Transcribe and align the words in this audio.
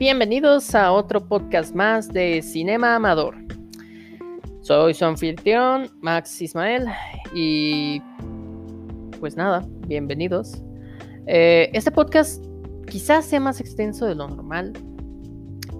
Bienvenidos 0.00 0.74
a 0.74 0.92
otro 0.92 1.20
podcast 1.28 1.74
más 1.74 2.08
de 2.08 2.40
Cinema 2.40 2.94
Amador. 2.94 3.36
Soy 4.62 4.94
su 4.94 5.04
anfitrión, 5.04 5.90
Max 6.00 6.40
Ismael, 6.40 6.86
y 7.34 8.00
pues 9.20 9.36
nada, 9.36 9.62
bienvenidos. 9.86 10.62
Eh, 11.26 11.68
este 11.74 11.90
podcast 11.90 12.42
quizás 12.88 13.26
sea 13.26 13.40
más 13.40 13.60
extenso 13.60 14.06
de 14.06 14.14
lo 14.14 14.26
normal, 14.26 14.72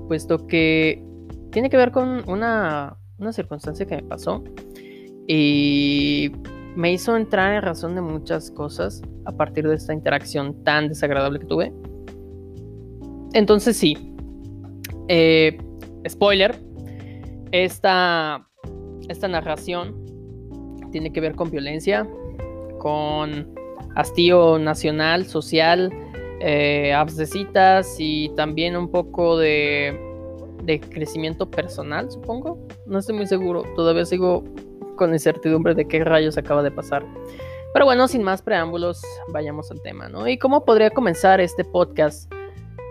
puesto 0.07 0.47
que 0.47 1.03
tiene 1.51 1.71
que 1.71 1.79
ver 1.79 1.91
con 1.91 2.23
una, 2.29 2.99
una 3.17 3.33
circunstancia 3.33 3.87
que 3.87 3.97
me 3.97 4.03
pasó 4.03 4.45
y 5.29 6.31
me 6.77 6.93
hizo 6.93 7.17
entrar 7.17 7.55
en 7.55 7.63
razón 7.63 7.95
de 7.95 8.03
muchas 8.03 8.51
cosas 8.51 9.01
a 9.25 9.33
partir 9.33 9.67
de 9.67 9.77
esta 9.77 9.95
interacción 9.95 10.63
tan 10.63 10.89
desagradable 10.89 11.39
que 11.39 11.47
tuve. 11.47 11.73
Entonces 13.33 13.77
sí, 13.77 13.97
eh, 15.13 15.59
spoiler, 16.09 16.57
esta, 17.51 18.47
esta 19.09 19.27
narración 19.27 20.07
tiene 20.93 21.13
que 21.13 21.21
ver 21.21 21.35
con 21.35 21.51
violencia, 21.51 22.09
con 22.79 23.53
hastío 23.97 24.61
nacional, 24.61 25.27
social, 25.27 25.93
eh, 26.39 26.93
abscesitas 26.93 27.97
y 27.99 28.29
también 28.37 28.77
un 28.77 28.89
poco 28.89 29.37
de, 29.37 29.99
de 30.63 30.79
crecimiento 30.79 31.51
personal, 31.51 32.09
supongo. 32.09 32.65
No 32.87 33.01
estoy 33.01 33.17
muy 33.17 33.27
seguro, 33.27 33.65
todavía 33.75 34.05
sigo 34.05 34.45
con 34.95 35.13
incertidumbre 35.13 35.75
de 35.75 35.89
qué 35.89 36.05
rayos 36.05 36.39
acaba 36.39 36.63
de 36.63 36.71
pasar. 36.71 37.05
Pero 37.73 37.85
bueno, 37.85 38.07
sin 38.07 38.23
más 38.23 38.43
preámbulos, 38.43 39.03
vayamos 39.33 39.73
al 39.73 39.83
tema, 39.83 40.09
¿no? 40.09 40.29
¿Y 40.29 40.39
cómo 40.39 40.65
podría 40.65 40.91
comenzar 40.91 41.41
este 41.41 41.65
podcast 41.65 42.33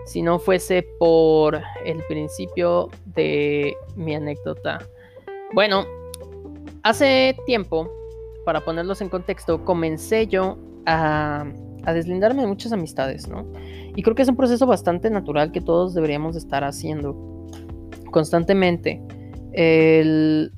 si 0.06 0.22
no 0.22 0.38
fuese 0.38 0.86
por 0.98 1.60
el 1.84 2.02
principio 2.04 2.88
de 3.06 3.74
mi 3.96 4.14
anécdota? 4.14 4.78
Bueno, 5.52 5.84
hace 6.82 7.36
tiempo, 7.46 7.90
para 8.44 8.60
ponerlos 8.64 9.00
en 9.00 9.08
contexto, 9.08 9.64
comencé 9.64 10.26
yo 10.26 10.58
a, 10.86 11.46
deslindarme 11.86 12.42
de 12.42 12.46
muchas 12.46 12.72
amistades, 12.72 13.26
¿no? 13.28 13.46
Y 13.96 14.02
creo 14.02 14.14
que 14.14 14.22
es 14.22 14.28
un 14.28 14.36
proceso 14.36 14.66
bastante 14.66 15.10
natural 15.10 15.50
que 15.50 15.60
todos 15.60 15.94
deberíamos 15.94 16.36
estar 16.36 16.62
haciendo 16.62 17.16
constantemente. 18.10 19.02
El 19.52 20.52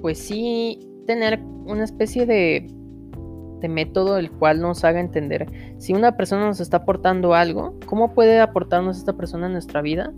pues 0.00 0.18
sí 0.18 0.78
tener 1.06 1.40
una 1.64 1.84
especie 1.84 2.26
de, 2.26 2.66
de 3.64 3.68
método 3.70 4.18
el 4.18 4.30
cual 4.30 4.60
nos 4.60 4.84
haga 4.84 5.00
entender 5.00 5.46
si 5.78 5.94
una 5.94 6.18
persona 6.18 6.44
nos 6.44 6.60
está 6.60 6.78
aportando 6.78 7.32
algo, 7.32 7.78
cómo 7.86 8.12
puede 8.12 8.38
aportarnos 8.40 8.98
esta 8.98 9.14
persona 9.14 9.46
en 9.46 9.52
nuestra 9.52 9.80
vida 9.80 10.12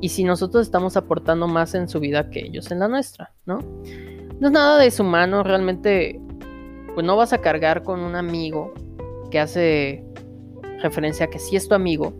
y 0.00 0.10
si 0.10 0.22
nosotros 0.22 0.62
estamos 0.62 0.96
aportando 0.96 1.48
más 1.48 1.74
en 1.74 1.88
su 1.88 1.98
vida 1.98 2.30
que 2.30 2.46
ellos 2.46 2.70
en 2.70 2.78
la 2.78 2.86
nuestra, 2.86 3.32
¿no? 3.44 3.58
No 4.38 4.46
es 4.46 4.52
nada 4.52 4.78
deshumano, 4.78 5.42
realmente, 5.42 6.20
pues 6.94 7.04
no 7.04 7.16
vas 7.16 7.32
a 7.32 7.38
cargar 7.38 7.82
con 7.82 7.98
un 7.98 8.14
amigo 8.14 8.72
que 9.32 9.40
hace 9.40 10.04
referencia 10.80 11.26
a 11.26 11.28
que 11.28 11.40
sí 11.40 11.56
es 11.56 11.66
tu 11.66 11.74
amigo, 11.74 12.12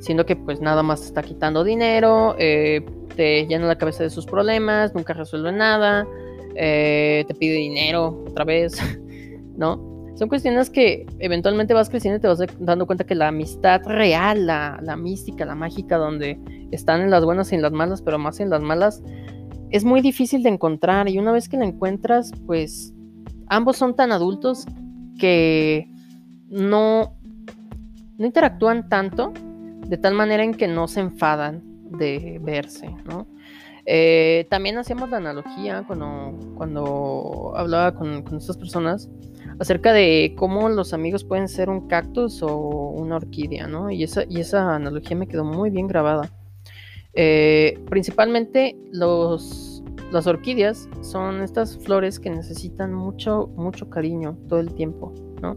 siendo 0.00 0.26
que 0.26 0.34
pues 0.34 0.60
nada 0.60 0.82
más 0.82 1.02
te 1.02 1.06
está 1.06 1.22
quitando 1.22 1.62
dinero, 1.62 2.34
eh, 2.40 2.84
te 3.14 3.46
llena 3.46 3.66
la 3.66 3.78
cabeza 3.78 4.02
de 4.02 4.10
sus 4.10 4.26
problemas, 4.26 4.96
nunca 4.96 5.12
resuelve 5.12 5.52
nada, 5.52 6.08
eh, 6.56 7.24
te 7.28 7.34
pide 7.34 7.54
dinero 7.54 8.24
otra 8.26 8.44
vez, 8.44 8.80
¿no? 9.56 9.97
Son 10.18 10.28
cuestiones 10.28 10.68
que 10.68 11.06
eventualmente 11.20 11.74
vas 11.74 11.88
creciendo 11.88 12.18
y 12.18 12.20
te 12.20 12.26
vas 12.26 12.40
dando 12.58 12.86
cuenta 12.86 13.04
que 13.04 13.14
la 13.14 13.28
amistad 13.28 13.82
real, 13.84 14.48
la, 14.48 14.96
mística, 14.96 15.44
la 15.44 15.54
mágica, 15.54 15.96
donde 15.96 16.40
están 16.72 17.02
en 17.02 17.10
las 17.10 17.24
buenas 17.24 17.52
y 17.52 17.54
en 17.54 17.62
las 17.62 17.70
malas, 17.70 18.02
pero 18.02 18.18
más 18.18 18.40
en 18.40 18.50
las 18.50 18.60
malas, 18.60 19.00
es 19.70 19.84
muy 19.84 20.00
difícil 20.00 20.42
de 20.42 20.48
encontrar. 20.48 21.08
Y 21.08 21.18
una 21.18 21.30
vez 21.30 21.48
que 21.48 21.56
la 21.56 21.66
encuentras, 21.66 22.32
pues 22.46 22.92
ambos 23.46 23.76
son 23.76 23.94
tan 23.94 24.10
adultos 24.10 24.66
que 25.20 25.88
no, 26.48 27.16
no 28.18 28.26
interactúan 28.26 28.88
tanto, 28.88 29.32
de 29.86 29.98
tal 29.98 30.14
manera 30.14 30.42
en 30.42 30.52
que 30.52 30.66
no 30.66 30.88
se 30.88 30.98
enfadan 30.98 31.62
de 31.92 32.40
verse, 32.42 32.90
¿no? 33.04 33.28
Eh, 33.86 34.48
también 34.50 34.76
hacíamos 34.78 35.08
la 35.10 35.16
analogía 35.18 35.84
cuando, 35.86 36.36
cuando 36.56 37.54
hablaba 37.56 37.94
con, 37.94 38.24
estas 38.36 38.56
personas 38.58 39.08
acerca 39.58 39.92
de 39.92 40.34
cómo 40.36 40.68
los 40.68 40.92
amigos 40.92 41.24
pueden 41.24 41.48
ser 41.48 41.68
un 41.68 41.88
cactus 41.88 42.42
o 42.42 42.56
una 42.56 43.16
orquídea, 43.16 43.66
¿no? 43.66 43.90
Y 43.90 44.04
esa, 44.04 44.24
y 44.28 44.40
esa 44.40 44.74
analogía 44.74 45.16
me 45.16 45.26
quedó 45.26 45.44
muy 45.44 45.70
bien 45.70 45.86
grabada. 45.86 46.30
Eh, 47.14 47.78
principalmente 47.88 48.76
los, 48.92 49.82
las 50.12 50.26
orquídeas 50.26 50.88
son 51.00 51.42
estas 51.42 51.76
flores 51.78 52.20
que 52.20 52.30
necesitan 52.30 52.94
mucho, 52.94 53.48
mucho 53.56 53.90
cariño 53.90 54.38
todo 54.48 54.60
el 54.60 54.72
tiempo, 54.74 55.12
¿no? 55.42 55.56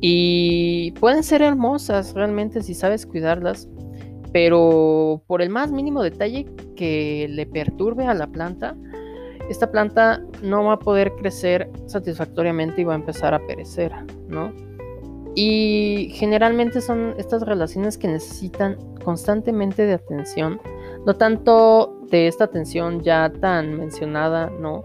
Y 0.00 0.90
pueden 0.92 1.22
ser 1.22 1.42
hermosas 1.42 2.12
realmente 2.14 2.62
si 2.62 2.74
sabes 2.74 3.06
cuidarlas, 3.06 3.68
pero 4.32 5.22
por 5.26 5.40
el 5.40 5.48
más 5.48 5.72
mínimo 5.72 6.02
detalle 6.02 6.46
que 6.74 7.26
le 7.30 7.46
perturbe 7.46 8.06
a 8.06 8.14
la 8.14 8.26
planta, 8.26 8.76
esta 9.48 9.70
planta 9.70 10.22
no 10.42 10.64
va 10.64 10.74
a 10.74 10.78
poder 10.78 11.12
crecer 11.12 11.70
satisfactoriamente 11.86 12.80
y 12.80 12.84
va 12.84 12.94
a 12.94 12.96
empezar 12.96 13.34
a 13.34 13.46
perecer, 13.46 13.92
¿no? 14.28 14.52
Y 15.34 16.12
generalmente 16.14 16.80
son 16.80 17.14
estas 17.18 17.42
relaciones 17.42 17.98
que 17.98 18.08
necesitan 18.08 18.76
constantemente 19.04 19.84
de 19.84 19.94
atención, 19.94 20.60
no 21.04 21.14
tanto 21.14 22.00
de 22.10 22.26
esta 22.26 22.44
atención 22.44 23.02
ya 23.02 23.30
tan 23.30 23.76
mencionada, 23.76 24.50
¿no? 24.50 24.84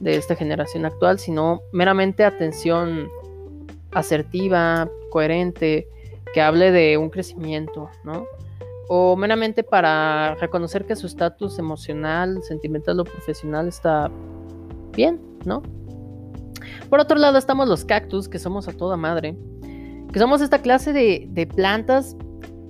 De 0.00 0.16
esta 0.16 0.36
generación 0.36 0.84
actual, 0.84 1.18
sino 1.18 1.62
meramente 1.72 2.24
atención 2.24 3.08
asertiva, 3.92 4.90
coherente, 5.10 5.88
que 6.34 6.42
hable 6.42 6.70
de 6.70 6.98
un 6.98 7.08
crecimiento, 7.08 7.88
¿no? 8.04 8.26
O 8.88 9.16
meramente 9.16 9.62
para 9.62 10.34
reconocer 10.36 10.86
que 10.86 10.96
su 10.96 11.06
estatus 11.06 11.58
emocional, 11.58 12.42
sentimental 12.42 13.00
o 13.00 13.04
profesional 13.04 13.68
está 13.68 14.10
bien, 14.92 15.20
¿no? 15.44 15.62
Por 16.88 17.00
otro 17.00 17.18
lado 17.18 17.38
estamos 17.38 17.68
los 17.68 17.84
cactus, 17.84 18.28
que 18.28 18.38
somos 18.38 18.68
a 18.68 18.72
toda 18.72 18.96
madre, 18.96 19.36
que 20.12 20.18
somos 20.18 20.40
esta 20.40 20.60
clase 20.60 20.92
de, 20.92 21.48
plantas 21.54 22.16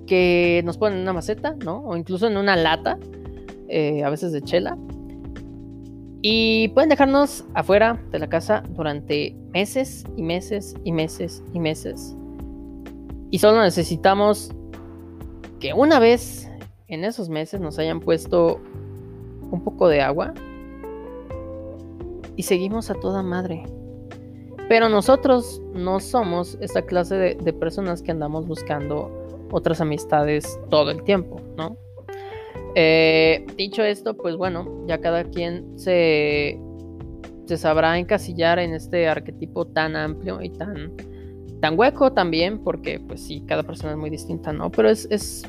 que 0.07 0.63
nos 0.65 0.79
ponen 0.79 0.99
en 0.99 1.03
una 1.03 1.13
maceta, 1.13 1.55
¿no? 1.65 1.81
O 1.81 1.97
incluso 1.97 2.27
en 2.27 2.37
una 2.37 2.57
lata, 2.57 2.99
eh, 3.69 4.05
a 4.05 4.11
veces 4.11 4.33
de 4.33 4.43
chela. 4.43 4.79
Y 6.23 6.69
pueden 6.69 6.89
dejarnos 6.89 7.45
afuera 7.55 8.03
de 8.11 8.19
la 8.19 8.29
casa 8.29 8.63
durante 8.71 9.37
meses 9.53 10.05
y 10.17 10.23
meses 10.23 10.75
y 10.85 10.93
meses 10.93 11.43
y 11.53 11.61
meses. 11.61 12.17
Y 13.31 13.39
solo 13.39 13.61
necesitamos 13.63 14.53
que 15.61 15.73
una 15.73 15.99
vez 15.99 16.51
en 16.89 17.05
esos 17.05 17.29
meses 17.29 17.61
nos 17.61 17.79
hayan 17.79 18.01
puesto 18.01 18.61
un 19.51 19.63
poco 19.63 19.89
de 19.89 20.01
agua 20.01 20.35
y 22.37 22.43
seguimos 22.43 22.91
a 22.91 22.95
toda 22.95 23.23
madre. 23.23 23.65
Pero 24.69 24.89
nosotros 24.89 25.63
no 25.75 26.01
somos 26.01 26.59
esta 26.61 26.83
clase 26.83 27.15
de, 27.15 27.53
personas 27.53 28.03
que 28.03 28.11
andamos 28.11 28.47
buscando 28.47 29.11
otras 29.53 29.81
amistades 29.81 30.59
todo 30.71 30.91
el 30.91 31.03
tiempo, 31.05 31.41
¿no? 31.57 31.77
Eh, 32.75 33.47
dicho 33.57 33.83
esto, 33.85 34.17
pues 34.17 34.37
bueno, 34.37 34.85
ya 34.87 35.01
cada 35.01 35.25
quien 35.25 35.79
se, 35.79 36.61
se 37.47 37.57
sabrá 37.57 37.97
encasillar 37.99 38.59
en 38.59 38.75
este 38.75 39.09
arquetipo 39.09 39.67
tan 39.67 39.95
amplio 39.97 40.43
y 40.43 40.51
tan 40.51 40.93
tan 41.61 41.79
hueco 41.79 42.13
también, 42.13 42.59
porque 42.63 43.01
pues 43.01 43.21
sí, 43.21 43.43
cada 43.47 43.63
persona 43.63 43.93
es 43.93 43.99
muy 43.99 44.11
distinta, 44.11 44.53
¿no? 44.53 44.71
Pero 44.71 44.91
es, 44.91 45.07
es, 45.11 45.45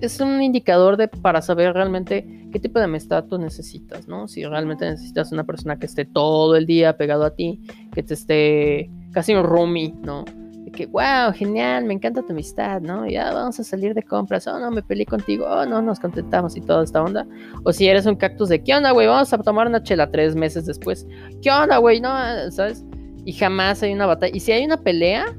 es 0.00 0.20
un 0.20 0.42
indicador 0.42 0.96
de, 0.96 1.08
para 1.08 1.42
saber 1.42 1.72
realmente 1.72 2.48
qué 2.52 2.60
tipo 2.60 2.78
de 2.78 2.84
amistad 2.84 3.24
tú 3.24 3.38
necesitas, 3.38 4.06
¿no? 4.06 4.28
Si 4.28 4.44
realmente 4.44 4.88
necesitas 4.88 5.32
una 5.32 5.44
persona 5.44 5.76
que 5.76 5.86
esté 5.86 6.04
todo 6.04 6.56
el 6.56 6.66
día 6.66 6.96
pegado 6.96 7.24
a 7.24 7.30
ti, 7.30 7.60
que 7.92 8.02
te 8.02 8.14
esté 8.14 8.90
casi 9.12 9.34
un 9.34 9.44
roomie, 9.44 9.94
¿no? 10.02 10.24
De 10.64 10.70
que, 10.70 10.86
wow, 10.86 11.32
genial, 11.34 11.84
me 11.84 11.94
encanta 11.94 12.22
tu 12.22 12.32
amistad, 12.32 12.80
¿no? 12.80 13.06
Ya 13.08 13.32
vamos 13.32 13.58
a 13.60 13.64
salir 13.64 13.92
de 13.94 14.02
compras, 14.02 14.46
oh, 14.46 14.58
no, 14.58 14.70
me 14.70 14.82
peleé 14.82 15.06
contigo, 15.06 15.46
oh, 15.48 15.66
no, 15.66 15.82
nos 15.82 16.00
contentamos 16.00 16.56
y 16.56 16.60
toda 16.60 16.84
esta 16.84 17.02
onda. 17.02 17.26
O 17.64 17.72
si 17.72 17.88
eres 17.88 18.06
un 18.06 18.16
cactus 18.16 18.48
de, 18.48 18.62
¿qué 18.62 18.74
onda, 18.74 18.92
güey? 18.92 19.06
Vamos 19.06 19.32
a 19.32 19.38
tomar 19.38 19.66
una 19.66 19.82
chela 19.82 20.10
tres 20.10 20.36
meses 20.36 20.64
después. 20.66 21.06
¿Qué 21.42 21.50
onda, 21.50 21.78
güey? 21.78 22.00
No, 22.00 22.10
¿sabes? 22.50 22.84
Y 23.24 23.32
jamás 23.32 23.82
hay 23.82 23.92
una 23.92 24.06
batalla. 24.06 24.34
Y 24.34 24.40
si 24.40 24.52
hay 24.52 24.64
una 24.64 24.78
pelea, 24.78 25.36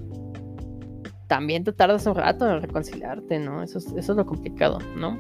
también 1.28 1.64
te 1.64 1.74
tardas 1.74 2.06
un 2.06 2.16
rato 2.16 2.50
en 2.50 2.62
reconciliarte, 2.62 3.40
¿no? 3.40 3.64
Eso 3.64 3.80
es, 3.80 3.88
eso 3.88 4.12
es 4.12 4.18
lo 4.18 4.26
complicado, 4.26 4.80
¿no? 4.96 5.20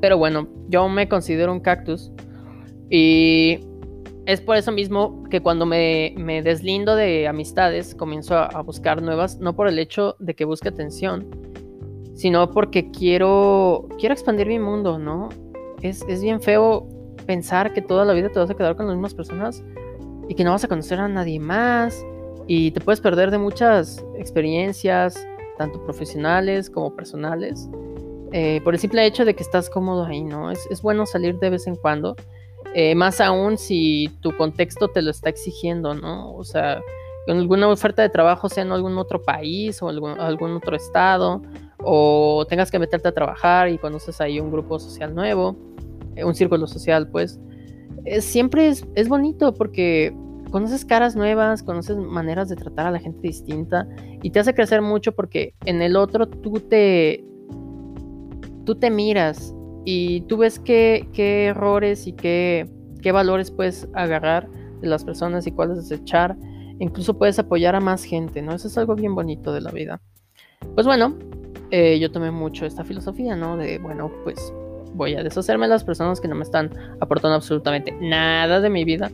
Pero 0.00 0.18
bueno, 0.18 0.48
yo 0.68 0.88
me 0.88 1.08
considero 1.08 1.52
un 1.52 1.60
cactus 1.60 2.12
y 2.90 3.60
es 4.26 4.40
por 4.40 4.56
eso 4.56 4.72
mismo 4.72 5.24
que 5.30 5.40
cuando 5.40 5.66
me, 5.66 6.14
me 6.16 6.42
deslindo 6.42 6.94
de 6.94 7.26
amistades, 7.26 7.94
comienzo 7.94 8.36
a, 8.36 8.46
a, 8.46 8.62
buscar 8.62 9.02
nuevas, 9.02 9.38
no 9.38 9.56
por 9.56 9.68
el 9.68 9.78
hecho 9.78 10.16
de 10.18 10.34
que 10.34 10.44
busque 10.44 10.68
atención, 10.68 11.26
sino 12.14 12.50
porque 12.50 12.90
quiero, 12.90 13.88
quiero 13.98 14.12
expandir 14.12 14.46
mi 14.46 14.58
mundo, 14.58 14.98
¿no? 14.98 15.30
Es, 15.82 16.04
es 16.08 16.22
bien 16.22 16.40
feo 16.40 16.86
pensar 17.26 17.72
que 17.72 17.82
toda 17.82 18.04
la 18.04 18.12
vida 18.12 18.28
te 18.30 18.38
vas 18.38 18.50
a 18.50 18.54
quedar 18.54 18.76
con 18.76 18.86
las 18.86 18.96
mismas 18.96 19.14
personas 19.14 19.62
y 20.28 20.34
que 20.34 20.44
no 20.44 20.52
vas 20.52 20.64
a 20.64 20.68
conocer 20.68 21.00
a 21.00 21.08
nadie 21.08 21.40
más 21.40 22.04
y 22.46 22.70
te 22.70 22.80
puedes 22.80 23.00
perder 23.00 23.30
de 23.30 23.38
muchas 23.38 24.04
experiencias, 24.16 25.26
tanto 25.56 25.82
profesionales 25.84 26.70
como 26.70 26.94
personales, 26.94 27.68
eh, 28.32 28.60
por 28.62 28.74
el 28.74 28.80
simple 28.80 29.04
hecho 29.06 29.24
de 29.24 29.34
que 29.34 29.42
estás 29.42 29.70
cómodo 29.70 30.04
ahí, 30.04 30.22
¿no? 30.22 30.50
Es, 30.50 30.66
es 30.70 30.82
bueno 30.82 31.06
salir 31.06 31.38
de 31.38 31.50
vez 31.50 31.66
en 31.66 31.76
cuando, 31.76 32.14
eh, 32.74 32.94
más 32.94 33.20
aún 33.20 33.56
si 33.56 34.10
tu 34.20 34.36
contexto 34.36 34.88
te 34.88 35.02
lo 35.02 35.10
está 35.10 35.30
exigiendo, 35.30 35.94
¿no? 35.94 36.34
O 36.34 36.44
sea, 36.44 36.82
con 37.26 37.38
alguna 37.38 37.68
oferta 37.68 38.02
de 38.02 38.08
trabajo 38.08 38.48
sea 38.48 38.62
en 38.62 38.72
algún 38.72 38.98
otro 38.98 39.22
país 39.22 39.82
o 39.82 39.88
algún, 39.88 40.52
otro 40.52 40.76
estado, 40.76 41.42
o 41.78 42.46
tengas 42.48 42.70
que 42.70 42.78
meterte 42.78 43.08
a 43.08 43.12
trabajar 43.12 43.68
y 43.68 43.78
conoces 43.78 44.20
ahí 44.20 44.38
un 44.38 44.50
grupo 44.50 44.78
social 44.78 45.14
nuevo, 45.14 45.56
eh, 46.16 46.24
un 46.24 46.34
círculo 46.34 46.66
social, 46.66 47.08
pues, 47.08 47.40
siempre 48.20 48.68
es, 48.68 48.86
es 48.94 49.08
bonito 49.08 49.54
porque 49.54 50.14
conoces 50.50 50.84
caras 50.84 51.16
nuevas, 51.16 51.62
conoces 51.62 51.96
maneras 51.96 52.48
de 52.48 52.56
tratar 52.56 52.86
a 52.86 52.90
la 52.90 52.98
gente 52.98 53.20
distinta 53.22 53.86
y 54.22 54.30
te 54.30 54.40
hace 54.40 54.54
crecer 54.54 54.82
mucho 54.82 55.12
porque 55.12 55.54
en 55.64 55.82
el 55.82 55.96
otro 55.96 56.28
tú 56.28 56.60
te, 56.60 57.24
tú 58.64 58.74
te 58.74 58.90
miras 58.90 59.54
y 59.84 60.22
tú 60.22 60.38
ves 60.38 60.58
qué, 60.58 61.08
qué 61.12 61.46
errores 61.46 62.06
y 62.06 62.12
qué, 62.12 62.68
qué, 63.02 63.12
valores 63.12 63.50
puedes 63.50 63.88
agarrar 63.94 64.48
de 64.80 64.88
las 64.88 65.04
personas 65.04 65.46
y 65.46 65.52
cuáles 65.52 65.88
desechar. 65.88 66.36
Incluso 66.78 67.18
puedes 67.18 67.38
apoyar 67.38 67.74
a 67.74 67.80
más 67.80 68.04
gente, 68.04 68.42
¿no? 68.42 68.54
Eso 68.54 68.68
es 68.68 68.78
algo 68.78 68.94
bien 68.94 69.14
bonito 69.14 69.52
de 69.52 69.60
la 69.60 69.70
vida. 69.70 70.00
Pues 70.74 70.86
bueno, 70.86 71.16
eh, 71.70 71.98
yo 71.98 72.12
tomé 72.12 72.30
mucho 72.30 72.66
esta 72.66 72.84
filosofía, 72.84 73.34
¿no? 73.34 73.56
De, 73.56 73.78
bueno, 73.78 74.10
pues 74.24 74.52
voy 74.94 75.14
a 75.14 75.22
deshacerme 75.22 75.66
de 75.66 75.74
las 75.74 75.84
personas 75.84 76.20
que 76.20 76.28
no 76.28 76.34
me 76.34 76.42
están 76.42 76.70
aportando 77.00 77.36
absolutamente 77.36 77.92
nada 78.00 78.60
de 78.60 78.70
mi 78.70 78.84
vida. 78.84 79.10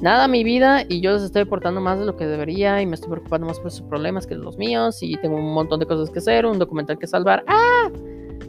Nada 0.00 0.24
a 0.24 0.28
mi 0.28 0.44
vida 0.44 0.84
y 0.86 1.00
yo 1.00 1.14
les 1.14 1.22
estoy 1.22 1.42
aportando 1.42 1.80
más 1.80 1.98
de 1.98 2.04
lo 2.04 2.16
que 2.16 2.26
debería 2.26 2.82
y 2.82 2.86
me 2.86 2.94
estoy 2.94 3.10
preocupando 3.10 3.46
más 3.46 3.58
por 3.58 3.70
sus 3.70 3.86
problemas 3.86 4.26
que 4.26 4.34
los 4.34 4.58
míos 4.58 4.98
y 5.00 5.16
tengo 5.16 5.36
un 5.36 5.54
montón 5.54 5.80
de 5.80 5.86
cosas 5.86 6.10
que 6.10 6.18
hacer, 6.18 6.44
un 6.44 6.58
documental 6.58 6.98
que 6.98 7.06
salvar. 7.06 7.44
¡Ah! 7.46 7.90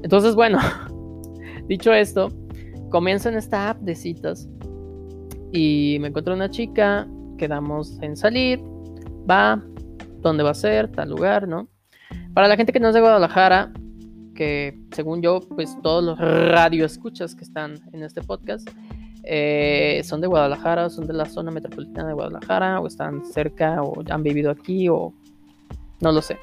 Entonces, 0.04 0.36
bueno, 0.36 0.60
dicho 1.68 1.94
esto, 1.94 2.34
comienzo 2.90 3.30
en 3.30 3.36
esta 3.36 3.70
app 3.70 3.80
de 3.80 3.96
citas 3.96 4.50
y 5.54 5.98
me 6.02 6.10
encuentro 6.10 6.34
una 6.34 6.50
chica, 6.50 7.08
quedamos 7.38 7.98
en 8.02 8.18
salir, 8.18 8.62
va, 9.30 9.64
dónde 10.20 10.44
va 10.44 10.52
a 10.52 10.56
ser, 10.56 10.92
tal 10.92 11.10
lugar, 11.10 11.48
¿no? 11.48 11.70
Para 12.34 12.50
la 12.50 12.58
gente 12.58 12.74
que 12.74 12.80
no 12.80 12.90
es 12.90 12.94
de 12.94 13.00
Guadalajara, 13.00 13.72
que 14.38 14.80
según 14.92 15.22
yo, 15.22 15.40
pues 15.42 15.76
todos 15.82 16.04
los 16.04 16.20
radioescuchas 16.20 17.34
que 17.34 17.44
están 17.44 17.80
en 17.92 18.04
este 18.04 18.22
podcast 18.22 18.70
eh, 19.24 20.02
son 20.06 20.22
de 20.22 20.28
Guadalajara, 20.28 20.90
son 20.90 21.08
de 21.08 21.14
la 21.14 21.26
zona 21.26 21.50
metropolitana 21.50 22.10
de 22.10 22.14
Guadalajara, 22.14 22.80
o 22.80 22.88
están 22.88 23.26
cerca, 23.26 23.82
o 23.82 24.04
han 24.10 24.24
vivido 24.24 24.52
aquí, 24.52 24.88
o 24.88 25.12
no 26.00 26.12
lo 26.12 26.22
sé. 26.22 26.38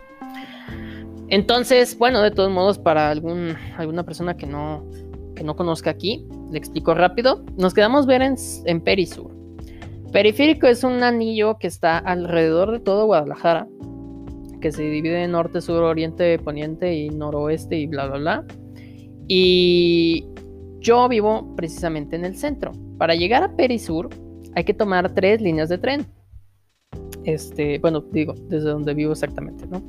Entonces, 1.29 1.97
bueno, 1.97 2.21
de 2.21 2.33
todos 2.33 2.51
modos, 2.51 2.79
para 2.79 3.11
algún, 3.11 3.55
alguna 3.79 4.03
persona 4.03 4.37
que 4.37 4.47
no, 4.47 4.85
que 5.37 5.45
no 5.45 5.55
conozca 5.55 5.91
aquí, 5.91 6.27
le 6.51 6.59
explico 6.59 6.95
rápido. 6.95 7.45
Nos 7.57 7.73
quedamos 7.75 8.07
ver 8.07 8.23
en, 8.23 8.35
en 8.67 8.81
Perisur. 8.81 9.31
Periférico 10.13 10.67
es 10.67 10.85
un 10.85 11.03
anillo 11.03 11.59
que 11.59 11.69
está 11.69 11.99
alrededor 11.99 12.73
de 12.73 12.81
todo 12.81 13.07
Guadalajara, 13.07 13.67
que 14.65 14.73
se 14.73 14.83
divide 14.83 15.23
en 15.25 15.33
norte, 15.33 15.61
sur, 15.61 15.83
oriente, 15.83 16.39
poniente 16.39 16.95
y 16.95 17.11
noroeste 17.11 17.77
y 17.77 17.87
bla, 17.87 18.07
bla, 18.07 18.17
bla. 18.17 18.45
Y 19.29 20.25
yo 20.79 21.07
vivo 21.07 21.55
precisamente 21.55 22.17
en 22.17 22.25
el 22.25 22.35
centro. 22.35 22.73
Para 22.97 23.15
llegar 23.15 23.43
a 23.43 23.55
Perisur 23.55 24.09
hay 24.55 24.65
que 24.65 24.73
tomar 24.73 25.13
tres 25.13 25.43
líneas 25.43 25.69
de 25.69 25.77
tren. 25.77 26.07
Este, 27.25 27.79
bueno, 27.79 28.01
digo, 28.11 28.33
desde 28.49 28.71
donde 28.71 28.95
vivo 28.95 29.13
exactamente, 29.13 29.67
¿no? 29.67 29.83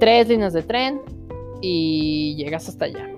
tres 0.00 0.28
líneas 0.28 0.54
de 0.54 0.62
tren 0.64 1.00
y 1.60 2.34
llegas 2.34 2.68
hasta 2.68 2.86
allá. 2.86 3.08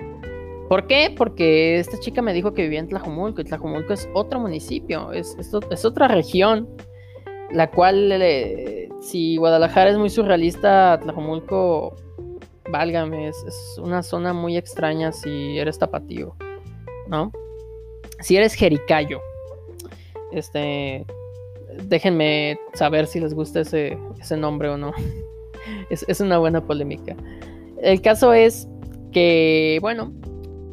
¿Por 0.68 0.86
qué? 0.86 1.14
Porque 1.16 1.78
esta 1.78 1.98
chica 2.00 2.20
me 2.20 2.34
dijo 2.34 2.52
que 2.52 2.64
vivía 2.64 2.80
en 2.80 2.88
Tlajomulco 2.88 3.40
y 3.40 3.44
Tlajomulco 3.44 3.94
es 3.94 4.06
otro 4.12 4.40
municipio, 4.40 5.10
es, 5.10 5.34
es, 5.38 5.84
otra 5.86 6.08
región, 6.08 6.68
la 7.54 7.70
cual, 7.70 8.10
eh, 8.12 8.88
si 9.00 9.36
Guadalajara 9.36 9.90
es 9.90 9.96
muy 9.96 10.10
surrealista, 10.10 10.98
Tlajomulco, 11.00 11.94
válgame, 12.70 13.28
es, 13.28 13.44
es, 13.46 13.78
una 13.78 14.02
zona 14.02 14.32
muy 14.32 14.56
extraña 14.56 15.12
si 15.12 15.58
eres 15.58 15.78
tapatío, 15.78 16.34
¿no? 17.08 17.32
Si 18.20 18.36
eres 18.36 18.54
jericayo, 18.54 19.20
este, 20.32 21.06
déjenme 21.84 22.58
saber 22.74 23.06
si 23.06 23.20
les 23.20 23.34
gusta 23.34 23.60
ese, 23.60 23.96
ese 24.20 24.36
nombre 24.36 24.68
o 24.68 24.76
no 24.76 24.92
es, 25.90 26.20
una 26.20 26.38
buena 26.38 26.64
polémica. 26.64 27.16
El 27.80 28.00
caso 28.00 28.32
es 28.32 28.68
que, 29.12 29.78
bueno, 29.80 30.12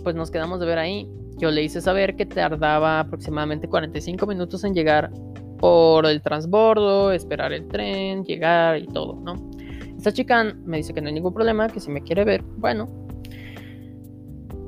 pues 0.03 0.15
nos 0.15 0.31
quedamos 0.31 0.59
de 0.59 0.65
ver 0.65 0.79
ahí. 0.79 1.07
Yo 1.37 1.51
le 1.51 1.63
hice 1.63 1.81
saber 1.81 2.15
que 2.15 2.25
tardaba 2.25 2.99
aproximadamente 2.99 3.67
45 3.67 4.25
minutos 4.27 4.63
en 4.63 4.73
llegar 4.73 5.11
por 5.61 6.07
el 6.07 6.21
transbordo, 6.23 7.11
esperar 7.11 7.53
el 7.53 7.67
tren, 7.67 8.25
llegar 8.25 8.79
y 8.79 8.87
todo, 8.87 9.15
¿no? 9.21 9.35
Esta 9.95 10.11
chica 10.11 10.43
me 10.65 10.77
dice 10.77 10.91
que 10.91 11.01
no 11.01 11.07
hay 11.07 11.13
ningún 11.13 11.33
problema, 11.33 11.69
que 11.69 11.79
si 11.79 11.91
me 11.91 12.01
quiere 12.01 12.23
ver, 12.23 12.41
bueno. 12.57 12.89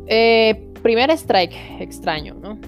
Eh, 0.05 0.71
primer 0.83 1.09
strike 1.09 1.55
extraño, 1.79 2.35
¿no? 2.35 2.59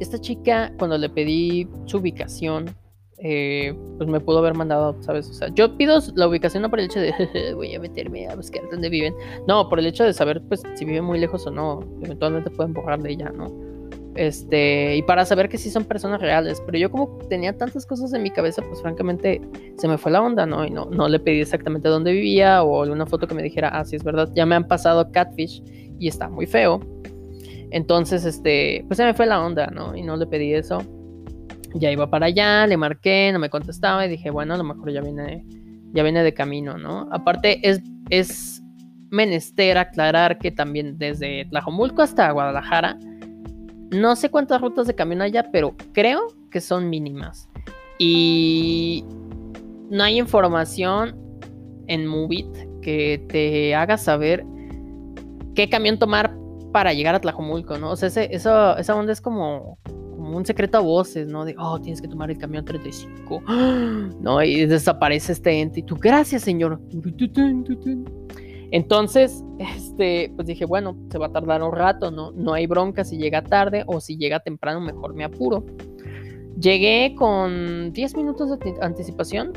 Esta 0.00 0.20
chica, 0.20 0.72
cuando 0.78 0.98
le 0.98 1.08
pedí 1.08 1.68
su 1.86 1.98
ubicación, 1.98 2.74
eh, 3.18 3.72
pues 3.98 4.10
me 4.10 4.18
pudo 4.18 4.38
haber 4.38 4.54
mandado, 4.54 5.00
¿sabes? 5.00 5.30
O 5.30 5.32
sea, 5.32 5.48
yo 5.54 5.76
pido 5.76 6.00
la 6.16 6.26
ubicación 6.26 6.64
no 6.64 6.70
por 6.70 6.80
el 6.80 6.86
hecho 6.86 6.98
de 6.98 7.54
voy 7.54 7.72
a 7.72 7.78
meterme 7.78 8.26
a 8.26 8.34
buscar 8.34 8.64
dónde 8.68 8.88
viven, 8.88 9.14
no, 9.46 9.68
por 9.68 9.78
el 9.78 9.86
hecho 9.86 10.02
de 10.02 10.12
saber, 10.12 10.42
pues, 10.48 10.64
si 10.74 10.84
viven 10.84 11.04
muy 11.04 11.20
lejos 11.20 11.46
o 11.46 11.52
no, 11.52 11.78
eventualmente 12.02 12.50
pueden 12.50 12.72
borrar 12.72 13.00
de 13.00 13.12
ella, 13.12 13.30
¿no? 13.30 13.71
Este, 14.14 14.96
y 14.96 15.02
para 15.02 15.24
saber 15.24 15.48
que 15.48 15.56
sí 15.56 15.70
son 15.70 15.84
personas 15.84 16.20
reales, 16.20 16.62
pero 16.66 16.76
yo 16.76 16.90
como 16.90 17.18
tenía 17.28 17.56
tantas 17.56 17.86
cosas 17.86 18.12
en 18.12 18.22
mi 18.22 18.30
cabeza, 18.30 18.62
pues 18.62 18.82
francamente 18.82 19.40
se 19.78 19.88
me 19.88 19.96
fue 19.96 20.12
la 20.12 20.20
onda, 20.20 20.44
¿no? 20.44 20.66
Y 20.66 20.70
no, 20.70 20.86
no 20.86 21.08
le 21.08 21.18
pedí 21.18 21.40
exactamente 21.40 21.88
dónde 21.88 22.12
vivía 22.12 22.62
o 22.62 22.82
alguna 22.82 23.06
foto 23.06 23.26
que 23.26 23.34
me 23.34 23.42
dijera, 23.42 23.68
ah, 23.68 23.84
sí, 23.84 23.96
es 23.96 24.04
verdad, 24.04 24.28
ya 24.34 24.44
me 24.44 24.54
han 24.54 24.68
pasado 24.68 25.10
catfish 25.10 25.62
y 25.98 26.08
está 26.08 26.28
muy 26.28 26.46
feo. 26.46 26.80
Entonces, 27.70 28.26
este, 28.26 28.84
pues 28.86 28.98
se 28.98 29.04
me 29.04 29.14
fue 29.14 29.24
la 29.24 29.42
onda, 29.42 29.68
¿no? 29.68 29.96
Y 29.96 30.02
no 30.02 30.16
le 30.16 30.26
pedí 30.26 30.52
eso 30.52 30.82
ya 31.74 31.90
iba 31.90 32.10
para 32.10 32.26
allá, 32.26 32.66
le 32.66 32.76
marqué, 32.76 33.30
no 33.32 33.38
me 33.38 33.50
contestaba 33.50 34.04
y 34.06 34.08
dije, 34.08 34.30
bueno, 34.30 34.54
a 34.54 34.56
lo 34.56 34.64
mejor 34.64 34.92
ya 34.92 35.00
viene, 35.00 35.44
ya 35.92 36.02
viene 36.02 36.22
de 36.22 36.34
camino, 36.34 36.78
¿no? 36.78 37.08
Aparte 37.12 37.66
es, 37.68 37.82
es 38.10 38.62
menester 39.10 39.78
aclarar 39.78 40.38
que 40.38 40.50
también 40.50 40.98
desde 40.98 41.46
Tlajomulco 41.46 42.02
hasta 42.02 42.30
Guadalajara, 42.30 42.98
no 43.92 44.16
sé 44.16 44.30
cuántas 44.30 44.60
rutas 44.60 44.86
de 44.86 44.94
camión 44.94 45.22
haya, 45.22 45.50
pero 45.52 45.74
creo 45.92 46.28
que 46.50 46.60
son 46.60 46.90
mínimas. 46.90 47.48
Y 47.98 49.04
no 49.90 50.02
hay 50.02 50.18
información 50.18 51.16
en 51.86 52.06
Movit 52.06 52.48
que 52.80 53.24
te 53.28 53.74
haga 53.74 53.98
saber 53.98 54.44
qué 55.54 55.68
camión 55.68 55.98
tomar 55.98 56.34
para 56.72 56.94
llegar 56.94 57.14
a 57.14 57.20
Tlajomulco, 57.20 57.78
¿no? 57.78 57.90
O 57.90 57.96
sea, 57.96 58.08
esa 58.08 58.96
onda 58.96 59.12
es 59.12 59.20
como, 59.20 59.78
un 60.30 60.46
secreto 60.46 60.78
a 60.78 60.80
voces, 60.80 61.28
¿no? 61.28 61.44
De, 61.44 61.54
oh, 61.58 61.80
tienes 61.80 62.00
que 62.00 62.08
tomar 62.08 62.30
el 62.30 62.38
camión 62.38 62.64
35. 62.64 63.42
¿No? 64.20 64.42
Y 64.42 64.66
desaparece 64.66 65.32
este 65.32 65.60
ente 65.60 65.80
y 65.80 65.82
tú, 65.82 65.96
gracias, 65.96 66.42
señor. 66.42 66.80
Entonces, 68.72 69.44
este, 69.58 70.32
pues 70.34 70.48
dije, 70.48 70.64
bueno, 70.64 70.96
se 71.10 71.18
va 71.18 71.26
a 71.26 71.32
tardar 71.32 71.62
un 71.62 71.72
rato, 71.72 72.10
¿no? 72.10 72.32
No 72.32 72.54
hay 72.54 72.66
bronca 72.66 73.04
si 73.04 73.18
llega 73.18 73.42
tarde 73.42 73.84
o 73.86 74.00
si 74.00 74.16
llega 74.16 74.40
temprano, 74.40 74.80
mejor 74.80 75.14
me 75.14 75.24
apuro. 75.24 75.64
Llegué 76.58 77.14
con 77.16 77.92
10 77.92 78.16
minutos 78.16 78.58
de 78.58 78.74
anticipación, 78.80 79.52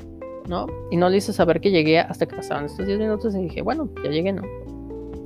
¿no? 0.49 0.67
Y 0.91 0.97
no 0.97 1.07
le 1.09 1.17
hice 1.17 1.31
saber 1.31 1.61
que 1.61 1.71
llegué 1.71 1.99
hasta 1.99 2.25
que 2.25 2.35
pasaban 2.35 2.65
estos 2.65 2.85
10 2.85 2.99
minutos 2.99 3.33
y 3.35 3.43
dije, 3.43 3.61
bueno, 3.61 3.89
ya 4.03 4.09
llegué, 4.09 4.33
¿no? 4.33 4.43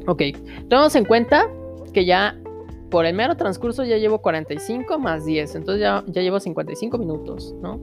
Ok, 0.06 0.22
tomamos 0.70 0.96
en 0.96 1.06
cuenta 1.06 1.50
que 1.92 2.06
ya 2.06 2.40
por 2.92 3.08
el 3.08 3.16
mero 3.16 3.38
transcurso 3.38 3.84
ya 3.86 3.98
llevo 3.98 4.20
45 4.20 5.00
más 5.00 5.26
10, 5.26 5.56
entonces 5.56 5.82
ya, 5.82 6.04
ya 6.08 6.22
llevo 6.22 6.40
55 6.40 6.96
minutos, 7.00 7.56
¿no? 7.62 7.80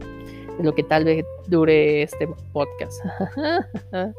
De 0.57 0.63
lo 0.63 0.73
que 0.73 0.85
tal 0.85 1.05
vez 1.05 1.25
dure 1.49 2.03
este 2.03 2.29
podcast. 2.53 3.03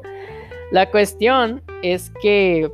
La 0.72 0.92
cuestión 0.92 1.64
es 1.82 2.12
que, 2.22 2.70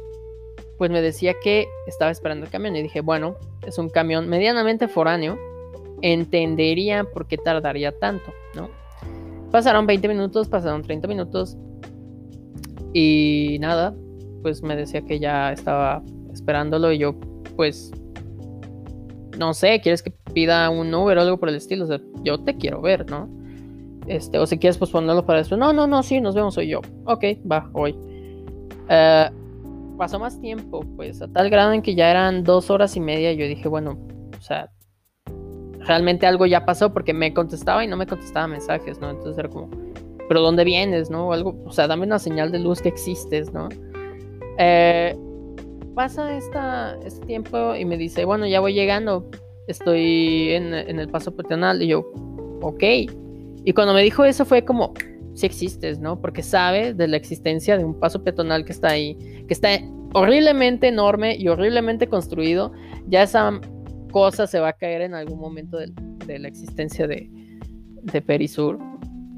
pues 0.77 0.89
me 0.89 1.01
decía 1.01 1.35
que 1.43 1.67
estaba 1.87 2.11
esperando 2.11 2.45
el 2.45 2.51
camión 2.51 2.75
y 2.75 2.81
dije, 2.81 3.01
bueno, 3.01 3.35
es 3.65 3.77
un 3.77 3.89
camión 3.89 4.27
medianamente 4.29 4.87
foráneo, 4.87 5.37
entendería 6.01 7.03
por 7.03 7.27
qué 7.27 7.37
tardaría 7.37 7.91
tanto, 7.91 8.33
¿no? 8.55 8.69
Pasaron 9.51 9.85
20 9.85 10.07
minutos, 10.07 10.49
pasaron 10.49 10.81
30 10.81 11.07
minutos 11.07 11.57
y 12.93 13.57
nada, 13.59 13.95
pues 14.41 14.63
me 14.63 14.75
decía 14.75 15.03
que 15.03 15.19
ya 15.19 15.51
estaba 15.51 16.03
esperándolo 16.33 16.91
y 16.91 16.97
yo 16.97 17.15
pues 17.55 17.91
no 19.37 19.53
sé, 19.53 19.79
¿quieres 19.81 20.03
que 20.03 20.11
pida 20.33 20.69
un 20.69 20.93
Uber 20.93 21.17
o 21.17 21.21
algo 21.21 21.39
por 21.39 21.49
el 21.49 21.55
estilo? 21.55 21.85
O 21.85 21.87
sea, 21.87 21.99
yo 22.23 22.39
te 22.43 22.55
quiero 22.57 22.81
ver, 22.81 23.09
¿no? 23.09 23.29
Este, 24.07 24.37
o 24.37 24.45
si 24.45 24.57
quieres 24.57 24.77
posponerlo 24.77 25.25
para 25.25 25.39
eso. 25.39 25.57
No, 25.57 25.73
no, 25.73 25.87
no, 25.87 26.03
sí, 26.03 26.19
nos 26.19 26.35
vemos 26.35 26.57
hoy 26.57 26.69
yo. 26.69 26.81
Ok, 27.05 27.23
va, 27.49 27.69
hoy. 27.73 27.95
Eh, 28.89 29.29
pasó 29.97 30.19
más 30.19 30.39
tiempo, 30.41 30.81
pues, 30.95 31.21
a 31.21 31.27
tal 31.27 31.49
grado 31.49 31.73
en 31.73 31.81
que 31.81 31.95
ya 31.95 32.09
eran 32.09 32.43
dos 32.43 32.69
horas 32.69 32.95
y 32.95 32.99
media. 32.99 33.31
Y 33.31 33.37
yo 33.37 33.47
dije, 33.47 33.67
bueno, 33.67 33.97
o 34.37 34.41
sea, 34.41 34.69
realmente 35.79 36.25
algo 36.25 36.45
ya 36.45 36.65
pasó 36.65 36.93
porque 36.93 37.13
me 37.13 37.33
contestaba 37.33 37.83
y 37.83 37.87
no 37.87 37.97
me 37.97 38.07
contestaba 38.07 38.47
mensajes, 38.47 38.99
¿no? 38.99 39.09
Entonces 39.09 39.37
era 39.37 39.49
como, 39.49 39.69
pero 40.27 40.41
¿dónde 40.41 40.63
vienes, 40.63 41.09
no? 41.09 41.29
O 41.29 41.33
algo, 41.33 41.55
o 41.65 41.71
sea, 41.71 41.87
dame 41.87 42.05
una 42.05 42.19
señal 42.19 42.51
de 42.51 42.59
luz 42.59 42.81
que 42.81 42.89
existes, 42.89 43.53
¿no? 43.53 43.69
Eh, 44.57 45.17
pasa 45.95 46.35
esta, 46.35 46.97
este 47.05 47.25
tiempo 47.25 47.75
y 47.75 47.85
me 47.85 47.97
dice, 47.97 48.25
bueno, 48.25 48.47
ya 48.47 48.59
voy 48.59 48.73
llegando, 48.73 49.29
estoy 49.67 50.51
en, 50.51 50.73
el 50.73 51.09
paso 51.09 51.35
peatonal. 51.35 51.81
Y 51.81 51.87
yo, 51.87 52.11
ok. 52.61 52.83
Y 53.65 53.73
cuando 53.73 53.93
me 53.93 54.01
dijo 54.01 54.25
eso 54.25 54.45
fue 54.45 54.65
como, 54.65 54.93
si 55.33 55.45
existes, 55.45 55.99
¿no? 55.99 56.19
Porque 56.19 56.43
sabe 56.43 56.93
de 56.93 57.07
la 57.07 57.17
existencia 57.17 57.77
de 57.77 57.83
un 57.83 57.99
paso 57.99 58.23
peatonal 58.23 58.65
que 58.65 58.71
está 58.71 58.89
ahí, 58.89 59.15
que 59.47 59.53
está 59.53 59.69
horriblemente 60.13 60.87
enorme 60.87 61.35
y 61.35 61.47
horriblemente 61.47 62.07
construido. 62.07 62.71
Ya 63.07 63.23
esa 63.23 63.59
cosa 64.11 64.45
se 64.47 64.59
va 64.59 64.69
a 64.69 64.73
caer 64.73 65.01
en 65.01 65.15
algún 65.15 65.39
momento 65.39 65.77
de, 65.77 66.39
la 66.39 66.47
existencia 66.47 67.07
de, 67.07 67.29
de 68.03 68.21
Perisur. 68.21 68.79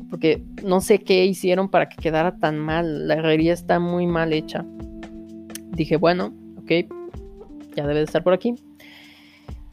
Porque 0.09 0.43
no 0.63 0.81
sé 0.81 0.99
qué 0.99 1.25
hicieron 1.25 1.69
para 1.69 1.89
que 1.89 1.97
quedara 1.97 2.37
tan 2.37 2.59
mal. 2.59 3.07
La 3.07 3.15
herrería 3.15 3.53
está 3.53 3.79
muy 3.79 4.05
mal 4.05 4.33
hecha. 4.33 4.65
Dije, 5.71 5.97
bueno, 5.97 6.33
ok, 6.57 6.71
ya 7.75 7.87
debe 7.87 7.99
de 7.99 8.05
estar 8.05 8.23
por 8.23 8.33
aquí. 8.33 8.55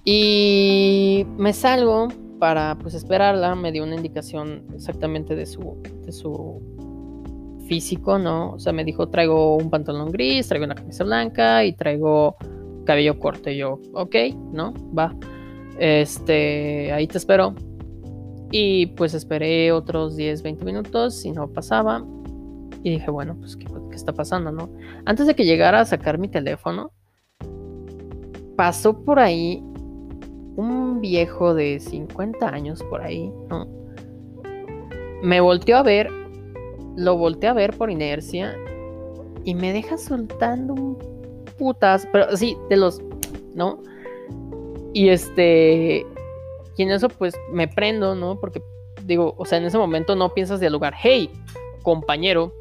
Y 0.05 1.27
me 1.37 1.53
salgo 1.53 2.09
para 2.43 2.75
pues 2.75 2.95
esperarla, 2.95 3.55
me 3.55 3.71
dio 3.71 3.85
una 3.85 3.95
indicación 3.95 4.65
exactamente 4.75 5.37
de 5.37 5.47
su, 5.47 5.81
de 6.05 6.11
su 6.11 6.61
físico, 7.69 8.19
¿no? 8.19 8.55
O 8.55 8.59
sea, 8.59 8.73
me 8.73 8.85
dijo, 8.85 9.09
traigo 9.11 9.57
un 9.57 9.71
pantalón 9.71 10.11
gris, 10.11 10.49
traigo 10.49 10.65
una 10.65 10.75
camisa 10.75 11.05
blanca 11.05 11.65
y 11.65 11.73
traigo 11.75 12.35
cabello 12.85 13.17
corto. 13.21 13.49
Y 13.49 13.59
yo, 13.59 13.79
ok, 13.93 14.17
¿no? 14.53 14.75
Va. 14.93 15.15
Este, 15.79 16.91
ahí 16.91 17.07
te 17.07 17.19
espero. 17.19 17.55
Y 18.51 18.87
pues 18.87 19.15
esperé 19.15 19.71
otros 19.71 20.17
10, 20.17 20.43
20 20.43 20.65
minutos 20.65 21.25
y 21.25 21.31
no 21.31 21.47
pasaba. 21.47 22.05
Y 22.83 22.91
dije, 22.91 23.09
bueno, 23.09 23.37
pues, 23.39 23.55
¿qué, 23.55 23.67
¿qué, 23.89 23.95
está 23.95 24.13
pasando, 24.13 24.51
no? 24.51 24.69
Antes 25.05 25.29
de 25.29 25.37
que 25.37 25.45
llegara 25.45 25.79
a 25.79 25.85
sacar 25.85 26.19
mi 26.19 26.27
teléfono, 26.27 26.91
pasó 28.57 29.05
por 29.05 29.21
ahí 29.21 29.63
un 30.57 31.01
viejo 31.01 31.55
de 31.55 31.81
50 31.81 32.49
años 32.49 32.83
por 32.85 33.03
ahí, 33.03 33.33
¿no? 33.49 33.67
Me 35.23 35.41
volteó 35.41 35.77
a 35.77 35.83
ver, 35.83 36.11
lo 36.97 37.17
volteé 37.17 37.49
a 37.49 37.55
ver 37.55 37.77
por 37.77 37.91
inercia 37.91 38.57
y 39.45 39.55
me 39.55 39.73
deja 39.73 39.97
soltando 39.97 40.75
un 40.75 40.99
putas, 41.59 42.09
pero 42.13 42.37
sí, 42.37 42.57
de 42.69 42.77
los, 42.77 43.01
¿no? 43.55 43.83
Y 44.93 45.09
este, 45.09 46.05
y 46.77 46.83
en 46.83 46.91
eso 46.91 47.09
pues 47.09 47.35
me 47.51 47.69
prendo, 47.69 48.15
¿no? 48.15 48.39
Porque 48.41 48.63
digo, 49.05 49.35
o 49.37 49.45
sea, 49.45 49.59
en 49.59 49.65
ese 49.65 49.79
momento 49.79 50.17
no 50.17 50.35
piensas 50.35 50.61
dialogar, 50.61 50.95
hey, 51.01 51.31
compañero, 51.83 52.53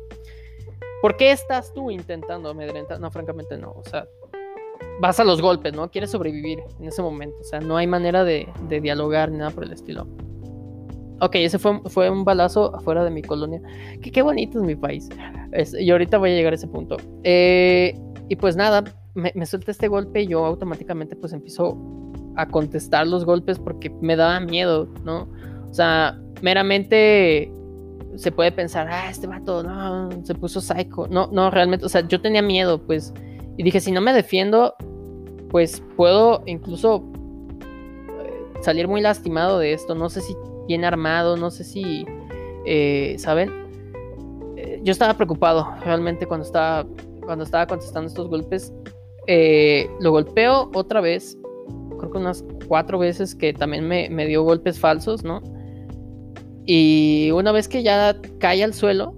¿por 1.02 1.18
qué 1.18 1.32
estás 1.32 1.74
tú 1.74 1.92
intentando 1.92 2.50
amedrentar? 2.50 3.00
No, 3.00 3.12
francamente 3.12 3.58
no, 3.58 3.72
o 3.72 3.84
sea, 3.90 4.08
vas 5.00 5.20
a 5.20 5.24
los 5.24 5.42
golpes, 5.42 5.74
¿no? 5.74 5.90
Quieres 5.90 6.12
sobrevivir 6.12 6.60
en 6.80 6.88
ese 6.88 7.02
momento. 7.02 7.38
O 7.40 7.44
sea, 7.44 7.60
no 7.60 7.78
hay 7.78 7.88
manera 7.88 8.24
de, 8.24 8.48
dialogar 8.82 9.32
ni 9.32 9.38
nada 9.38 9.52
por 9.52 9.64
el 9.64 9.72
estilo. 9.72 10.08
Ok, 11.20 11.36
ese 11.36 11.60
fue, 11.60 11.80
fue 11.86 12.10
un 12.10 12.24
balazo 12.26 12.76
afuera 12.76 13.04
de 13.04 13.12
mi 13.12 13.22
colonia. 13.22 13.62
Que 14.02 14.12
qué 14.12 14.22
bonito 14.22 14.60
es 14.60 14.66
mi 14.66 14.76
país. 14.76 15.10
y 15.80 15.90
ahorita 15.92 16.18
voy 16.18 16.32
a 16.32 16.36
llegar 16.36 16.54
a 16.54 16.56
ese 16.56 16.68
punto. 16.68 16.98
Eh, 17.24 17.94
y 18.28 18.36
pues 18.36 18.56
nada, 18.56 18.84
me, 19.14 19.32
me 19.36 19.46
suelta 19.46 19.72
este 19.72 19.88
golpe 19.88 20.24
y 20.24 20.28
yo 20.28 20.46
automáticamente 20.46 21.16
pues 21.16 21.34
empiezo 21.34 21.78
a 22.36 22.48
contestar 22.48 23.08
los 23.08 23.26
golpes 23.26 23.60
porque 23.60 23.90
me 24.02 24.16
daba 24.16 24.40
miedo, 24.40 24.88
¿no? 25.04 25.30
O 25.70 25.74
sea, 25.74 26.20
meramente 26.42 27.52
se 28.16 28.32
puede 28.32 28.52
pensar, 28.52 28.88
ah, 28.90 29.10
este 29.10 29.28
vato, 29.28 29.64
no, 29.64 30.10
se 30.24 30.36
puso 30.36 30.62
psycho. 30.62 31.08
No, 31.08 31.30
no, 31.32 31.50
realmente, 31.50 31.86
o 31.86 31.90
sea, 31.90 32.08
yo 32.08 32.22
tenía 32.22 32.42
miedo, 32.42 32.82
pues. 32.82 33.14
Y 33.62 33.64
dije, 33.64 33.80
si 33.80 33.92
no 33.92 34.02
me 34.02 34.12
defiendo, 34.12 34.74
pues 35.52 35.84
puedo 35.96 36.42
incluso 36.48 37.04
eh, 37.62 38.44
salir 38.62 38.88
muy 38.88 39.02
lastimado 39.02 39.60
de 39.60 39.74
esto. 39.74 39.94
No 39.94 40.10
sé 40.10 40.22
si 40.22 40.36
bien 40.68 40.84
armado, 40.84 41.38
no 41.38 41.52
sé 41.52 41.64
si, 41.64 42.04
eh, 42.66 43.18
¿saben? 43.20 43.52
Eh, 44.58 44.82
yo 44.82 44.92
estaba 44.92 45.14
preocupado 45.14 45.76
realmente 45.86 46.26
cuando 46.26 46.44
estaba, 46.44 46.90
cuando 47.24 47.44
estaba 47.44 47.68
contestando 47.68 48.08
estos 48.08 48.30
golpes. 48.30 48.74
lo 50.00 50.10
golpeo 50.10 50.72
otra 50.74 51.00
vez, 51.00 51.38
creo 52.00 52.12
que 52.12 52.18
unas 52.18 52.44
cuatro 52.68 52.98
veces 52.98 53.36
que 53.36 53.54
también 53.54 53.88
me, 53.88 54.10
me 54.10 54.26
dio 54.26 54.42
golpes 54.42 54.80
falsos, 54.80 55.24
¿no? 55.24 55.40
Y 56.66 57.30
una 57.30 57.52
vez 57.52 57.68
que 57.68 57.84
ya 57.84 58.20
cae 58.40 58.64
al 58.64 58.74
suelo, 58.74 59.14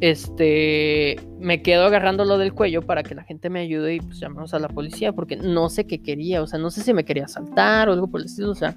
este, 0.00 1.16
me 1.38 1.62
quedo 1.62 1.84
agarrándolo 1.84 2.38
del 2.38 2.54
cuello 2.54 2.82
para 2.82 3.02
que 3.02 3.14
la 3.14 3.22
gente 3.22 3.50
me 3.50 3.60
ayude 3.60 3.96
y 3.96 4.00
pues 4.00 4.18
llamamos 4.18 4.54
a 4.54 4.58
la 4.58 4.68
policía 4.68 5.12
porque 5.12 5.36
no 5.36 5.68
sé 5.68 5.86
qué 5.86 6.02
quería, 6.02 6.42
o 6.42 6.46
sea, 6.46 6.58
no 6.58 6.70
sé 6.70 6.82
si 6.82 6.94
me 6.94 7.04
quería 7.04 7.28
saltar 7.28 7.88
o 7.88 7.92
algo 7.92 8.08
por 8.08 8.20
el 8.20 8.26
estilo, 8.26 8.50
o 8.50 8.54
sea, 8.54 8.76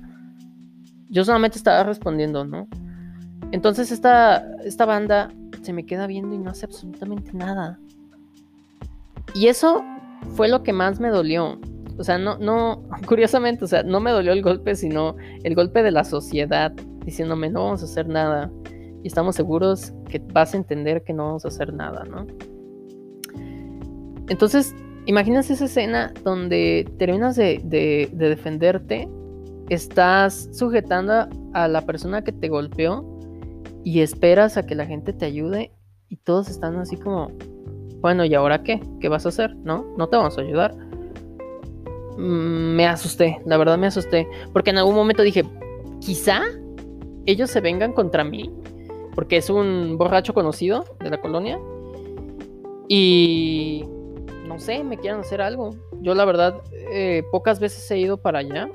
yo 1.09 1.23
solamente 1.23 1.57
estaba 1.57 1.83
respondiendo, 1.83 2.43
¿no? 2.43 2.67
Entonces 3.51 3.91
esta, 3.91 4.45
esta 4.65 4.85
banda 4.85 5.31
se 5.61 5.73
me 5.73 5.85
queda 5.85 6.07
viendo 6.07 6.35
y 6.35 6.39
no 6.39 6.49
hace 6.49 6.65
absolutamente 6.65 7.31
nada. 7.33 7.79
Y 9.33 9.47
eso 9.47 9.83
fue 10.35 10.47
lo 10.47 10.63
que 10.63 10.73
más 10.73 10.99
me 10.99 11.09
dolió. 11.09 11.59
O 11.97 12.03
sea, 12.03 12.17
no, 12.17 12.37
no, 12.37 12.83
curiosamente, 13.07 13.63
o 13.63 13.67
sea, 13.67 13.83
no 13.83 13.99
me 13.99 14.11
dolió 14.11 14.33
el 14.33 14.41
golpe, 14.41 14.75
sino 14.75 15.15
el 15.43 15.55
golpe 15.55 15.83
de 15.83 15.91
la 15.91 16.03
sociedad 16.03 16.73
diciéndome 17.05 17.49
no 17.49 17.65
vamos 17.65 17.81
a 17.81 17.85
hacer 17.85 18.07
nada 18.07 18.49
y 19.03 19.07
estamos 19.07 19.35
seguros 19.35 19.93
que 20.09 20.19
vas 20.31 20.53
a 20.53 20.57
entender 20.57 21.03
que 21.03 21.13
no 21.13 21.25
vamos 21.25 21.45
a 21.45 21.49
hacer 21.49 21.73
nada, 21.73 22.05
¿no? 22.05 22.25
Entonces, 24.29 24.73
imagínate 25.05 25.53
esa 25.53 25.65
escena 25.65 26.13
donde 26.23 26.89
terminas 26.97 27.35
de, 27.35 28.09
defenderte, 28.13 29.09
estás 29.69 30.49
sujetando 30.53 31.27
a 31.53 31.67
la 31.67 31.81
persona 31.81 32.23
que 32.23 32.31
te 32.31 32.47
golpeó 32.47 33.05
y 33.83 33.99
esperas 33.99 34.55
a 34.55 34.65
que 34.65 34.75
la 34.75 34.85
gente 34.85 35.11
te 35.11 35.25
ayude 35.25 35.71
y 36.07 36.17
todos 36.17 36.49
están 36.49 36.77
así 36.77 36.95
como, 36.95 37.31
bueno, 37.99 38.23
¿y 38.23 38.33
ahora 38.33 38.63
qué? 38.63 38.79
¿Qué 39.01 39.09
vas 39.09 39.25
a 39.25 39.29
hacer? 39.29 39.55
¿No? 39.57 39.85
No 39.97 40.07
te 40.07 40.15
vamos 40.15 40.37
a 40.37 40.41
ayudar. 40.41 40.73
Mm, 42.17 42.75
me 42.75 42.87
asusté, 42.87 43.41
la 43.45 43.57
verdad 43.57 43.77
me 43.77 43.87
asusté, 43.87 44.27
porque 44.53 44.69
en 44.69 44.77
algún 44.77 44.95
momento 44.95 45.23
dije, 45.23 45.43
quizá 45.99 46.41
ellos 47.25 47.49
se 47.49 47.59
vengan 47.59 47.91
contra 47.91 48.23
mí 48.23 48.53
porque 49.15 49.37
es 49.37 49.49
un 49.49 49.97
borracho 49.97 50.33
conocido 50.33 50.85
de 50.99 51.09
la 51.09 51.21
colonia. 51.21 51.59
Y 52.87 53.85
no 54.47 54.59
sé, 54.59 54.83
me 54.83 54.97
quieren 54.97 55.21
hacer 55.21 55.41
algo. 55.41 55.75
Yo 56.01 56.15
la 56.15 56.25
verdad, 56.25 56.61
eh, 56.71 57.23
pocas 57.31 57.59
veces 57.59 57.89
he 57.91 57.97
ido 57.97 58.17
para 58.17 58.39
allá 58.39 58.69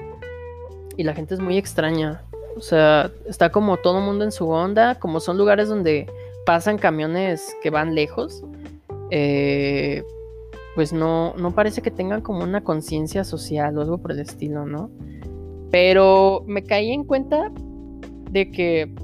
y 0.97 1.05
la 1.05 1.15
gente 1.15 1.35
es 1.35 1.41
muy 1.41 1.57
extraña. 1.57 2.25
O 2.57 2.61
sea, 2.61 3.13
está 3.27 3.51
como 3.51 3.77
todo 3.77 3.99
el 3.99 4.05
mundo 4.05 4.25
en 4.25 4.33
su 4.33 4.49
onda, 4.49 4.99
como 4.99 5.21
son 5.21 5.39
lugares 5.39 5.69
donde 5.69 6.11
pasan 6.45 6.79
camiones 6.79 7.55
que 7.63 7.71
van 7.71 7.95
lejos. 7.95 8.43
Eh, 9.11 10.03
pues 10.75 10.93
no, 10.93 11.35
no 11.37 11.55
parece 11.55 11.83
que 11.83 11.91
tengan 11.91 12.21
como 12.21 12.43
una 12.43 12.63
conciencia 12.63 13.25
social 13.25 13.77
o 13.79 13.83
algo 13.83 13.99
por 13.99 14.13
el 14.13 14.21
estilo, 14.21 14.65
¿no? 14.65 14.91
Pero 15.71 16.45
me 16.47 16.65
caí 16.65 16.91
en 16.93 17.05
cuenta 17.05 17.53
de 18.31 18.51
que 18.51 18.95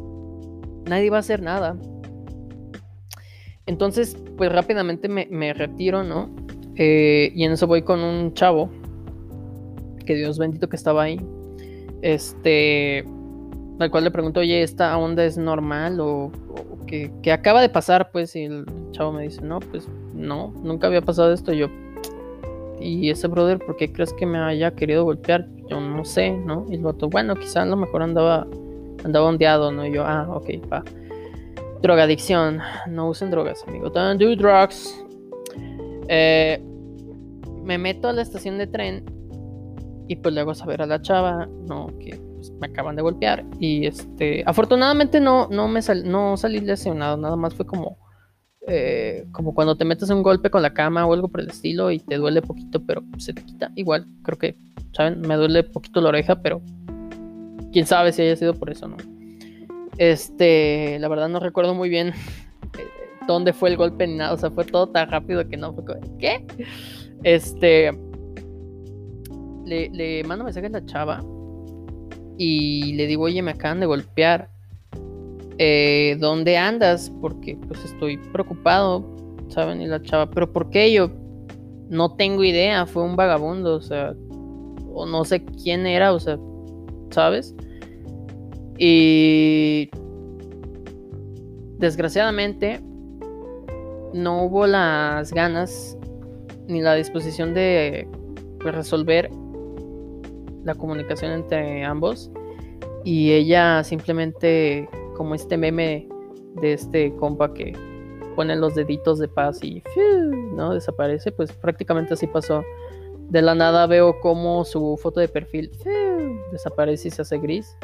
nadie 0.86 1.10
va 1.10 1.18
a 1.18 1.20
hacer 1.20 1.42
nada. 1.42 1.76
Entonces, 3.66 4.16
pues 4.36 4.52
rápidamente 4.52 5.08
me, 5.08 5.54
retiro, 5.54 6.04
¿no? 6.04 6.30
Eh, 6.76 7.32
y 7.34 7.44
en 7.44 7.52
eso 7.52 7.66
voy 7.66 7.82
con 7.82 8.00
un 8.00 8.34
chavo, 8.34 8.68
que 10.04 10.14
Dios 10.14 10.38
bendito 10.38 10.68
que 10.68 10.76
estaba 10.76 11.04
ahí, 11.04 11.18
este, 12.02 13.04
al 13.78 13.90
cual 13.90 14.04
le 14.04 14.10
pregunto, 14.10 14.40
oye, 14.40 14.62
¿esta 14.62 14.96
onda 14.98 15.24
es 15.24 15.38
normal 15.38 15.98
o, 16.00 16.30
que, 16.86 17.10
acaba 17.32 17.62
de 17.62 17.70
pasar? 17.70 18.10
Pues, 18.12 18.36
y 18.36 18.44
el 18.44 18.66
chavo 18.92 19.12
me 19.12 19.22
dice, 19.22 19.40
no, 19.40 19.60
pues 19.60 19.88
no, 20.14 20.52
nunca 20.62 20.86
había 20.86 21.00
pasado 21.00 21.32
esto. 21.32 21.52
yo, 21.52 21.68
y 22.80 23.08
ese 23.08 23.28
brother, 23.28 23.58
¿por 23.58 23.76
qué 23.76 23.92
crees 23.92 24.12
que 24.12 24.26
me 24.26 24.38
haya 24.38 24.74
querido 24.74 25.04
golpear? 25.04 25.48
Yo 25.70 25.80
no 25.80 26.04
sé, 26.04 26.32
¿no? 26.32 26.66
Y 26.68 26.74
el 26.74 26.84
otro, 26.84 27.08
bueno, 27.08 27.34
quizá 27.34 27.62
a 27.62 27.66
lo 27.66 27.76
mejor 27.76 28.02
andaba 28.02 28.46
andaba 29.04 29.26
ondeado, 29.26 29.70
¿no? 29.70 29.87
Y 29.87 29.92
yo, 29.92 30.04
ah, 30.04 30.26
ok, 30.28 30.66
pa. 30.68 30.82
Drogadicción. 31.82 32.61
No 32.88 33.08
usen 33.08 33.30
drogas, 33.30 33.64
amigo. 33.68 33.90
Don't 33.90 34.20
do 34.20 34.34
drugs. 34.34 35.04
Eh, 36.08 36.61
me 37.62 37.78
meto 37.78 38.08
a 38.08 38.12
la 38.12 38.23
estación 38.23 38.58
de 38.58 38.66
tren 38.66 39.04
y 40.06 40.16
pues 40.16 40.34
luego 40.34 40.54
saber 40.54 40.82
a 40.82 40.87
la 40.87 41.00
chava, 41.00 41.46
no, 41.66 41.87
que 41.99 42.20
pues, 42.34 42.50
me 42.61 42.66
acaban 42.66 42.96
de 42.96 43.02
golpear. 43.02 43.44
Y 43.58 43.87
este, 43.87 44.42
afortunadamente 44.46 45.20
no, 45.20 45.49
no 45.50 45.68
me 45.68 45.80
no 46.04 46.37
salí 46.37 46.61
lesionado, 46.61 47.16
nada 47.16 47.37
más 47.37 47.54
fue 47.54 47.66
como, 47.66 47.99
eh, 48.66 49.26
como 49.32 49.54
cuando 49.54 49.76
te 49.76 49.84
metes 49.84 50.11
un 50.11 50.23
golpe 50.23 50.50
con 50.50 50.62
la 50.62 50.75
cama 50.75 51.06
o 51.06 51.14
algo 51.14 51.28
por 51.28 51.40
el 51.40 51.49
estilo 51.49 51.90
y 51.90 51.99
te 52.00 52.16
duele 52.16 52.42
poquito, 52.42 52.84
pero 52.84 53.02
se 53.18 53.32
te 53.32 53.42
quita. 53.44 53.70
Igual, 53.76 54.06
creo 54.23 54.38
que, 54.38 54.56
¿saben? 54.92 55.20
Me 55.23 55.37
duele 55.37 55.62
poquito 55.62 56.00
la 56.00 56.11
oreja, 56.11 56.42
pero 56.42 56.61
quién 57.74 57.86
sabe 57.86 58.12
si 58.12 58.22
haya 58.22 58.36
sido 58.36 58.54
por 58.54 58.70
eso, 58.70 58.86
¿no? 58.86 58.96
Este, 59.98 60.96
la 61.00 61.08
verdad 61.08 61.28
no 61.28 61.40
recuerdo 61.40 61.74
muy 61.74 61.88
bien 61.88 62.08
eh, 62.08 62.12
dónde 63.26 63.52
fue 63.52 63.68
el 63.68 63.76
golpe 63.76 64.06
ni 64.06 64.14
nada, 64.14 64.32
o 64.32 64.38
sea, 64.38 64.50
fue 64.50 64.64
todo 64.64 64.88
tan 64.88 65.10
rápido 65.10 65.46
que 65.48 65.56
no 65.56 65.74
fue 65.74 65.84
¿qué? 66.18 66.46
Este, 67.24 67.90
le, 69.66 69.90
le 69.90 70.22
mando 70.22 70.44
mensaje 70.44 70.68
a 70.68 70.70
la 70.70 70.86
chava 70.86 71.20
y 72.38 72.92
le 72.94 73.08
digo, 73.08 73.24
oye, 73.24 73.42
me 73.42 73.50
acaban 73.50 73.80
de 73.80 73.86
golpear. 73.86 74.48
Eh, 75.58 76.16
¿Dónde 76.20 76.56
andas? 76.56 77.12
Porque 77.20 77.56
pues 77.66 77.84
estoy 77.84 78.18
preocupado, 78.18 79.04
¿saben? 79.48 79.80
Y 79.80 79.86
la 79.86 80.00
chava, 80.00 80.30
¿pero 80.30 80.52
por 80.52 80.70
qué 80.70 80.92
yo? 80.92 81.10
No 81.88 82.14
tengo 82.14 82.44
idea, 82.44 82.86
fue 82.86 83.02
un 83.02 83.16
vagabundo, 83.16 83.76
o 83.76 83.80
sea, 83.80 84.14
o 84.92 85.06
no 85.06 85.24
sé 85.24 85.44
quién 85.44 85.86
era, 85.86 86.12
o 86.12 86.20
sea, 86.20 86.38
¿sabes? 87.14 87.54
Y 88.78 89.88
desgraciadamente 91.78 92.80
no 94.12 94.44
hubo 94.44 94.66
las 94.66 95.33
ganas 95.33 95.97
ni 96.66 96.80
la 96.80 96.94
disposición 96.94 97.54
de 97.54 98.09
pues, 98.61 98.75
resolver 98.75 99.30
la 100.64 100.75
comunicación 100.75 101.33
entre 101.33 101.85
ambos. 101.85 102.30
Y 103.04 103.33
ella 103.33 103.85
simplemente 103.85 104.88
como 105.16 105.35
este 105.35 105.56
meme 105.56 106.09
de 106.61 106.73
este 106.73 107.14
compa 107.16 107.52
que 107.52 107.73
pone 108.35 108.56
los 108.56 108.75
deditos 108.75 109.18
de 109.18 109.28
paz 109.28 109.62
y 109.62 109.83
no 110.54 110.73
desaparece 110.73 111.33
pues 111.33 111.52
prácticamente 111.52 112.14
así 112.14 112.26
pasó. 112.26 112.62
De 113.28 113.42
la 113.42 113.54
nada 113.54 113.87
veo 113.87 114.21
como 114.21 114.64
su 114.64 114.99
foto 115.00 115.21
de 115.21 115.28
perfil 115.28 115.71
desaparece 116.54 117.08
y 117.08 117.11
se 117.11 117.23
hace 117.23 117.38
gris 117.38 117.76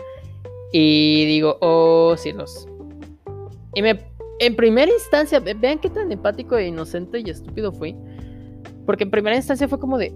y 0.73 1.27
digo 1.27 1.59
oh 1.61 2.15
cielos 2.17 2.67
y 3.75 3.83
me 3.83 4.01
en 4.41 4.57
primera 4.57 4.91
instancia 4.91 5.41
vean 5.41 5.79
qué 5.79 5.91
tan 5.91 6.11
empático 6.11 6.57
e 6.57 6.69
inocente 6.69 7.21
y 7.21 7.31
estúpido 7.31 7.73
fui 7.73 7.95
porque 8.87 9.05
en 9.05 9.11
primera 9.11 9.37
instancia 9.37 9.69
fue 9.69 9.79
como 9.79 9.99
de 9.99 10.13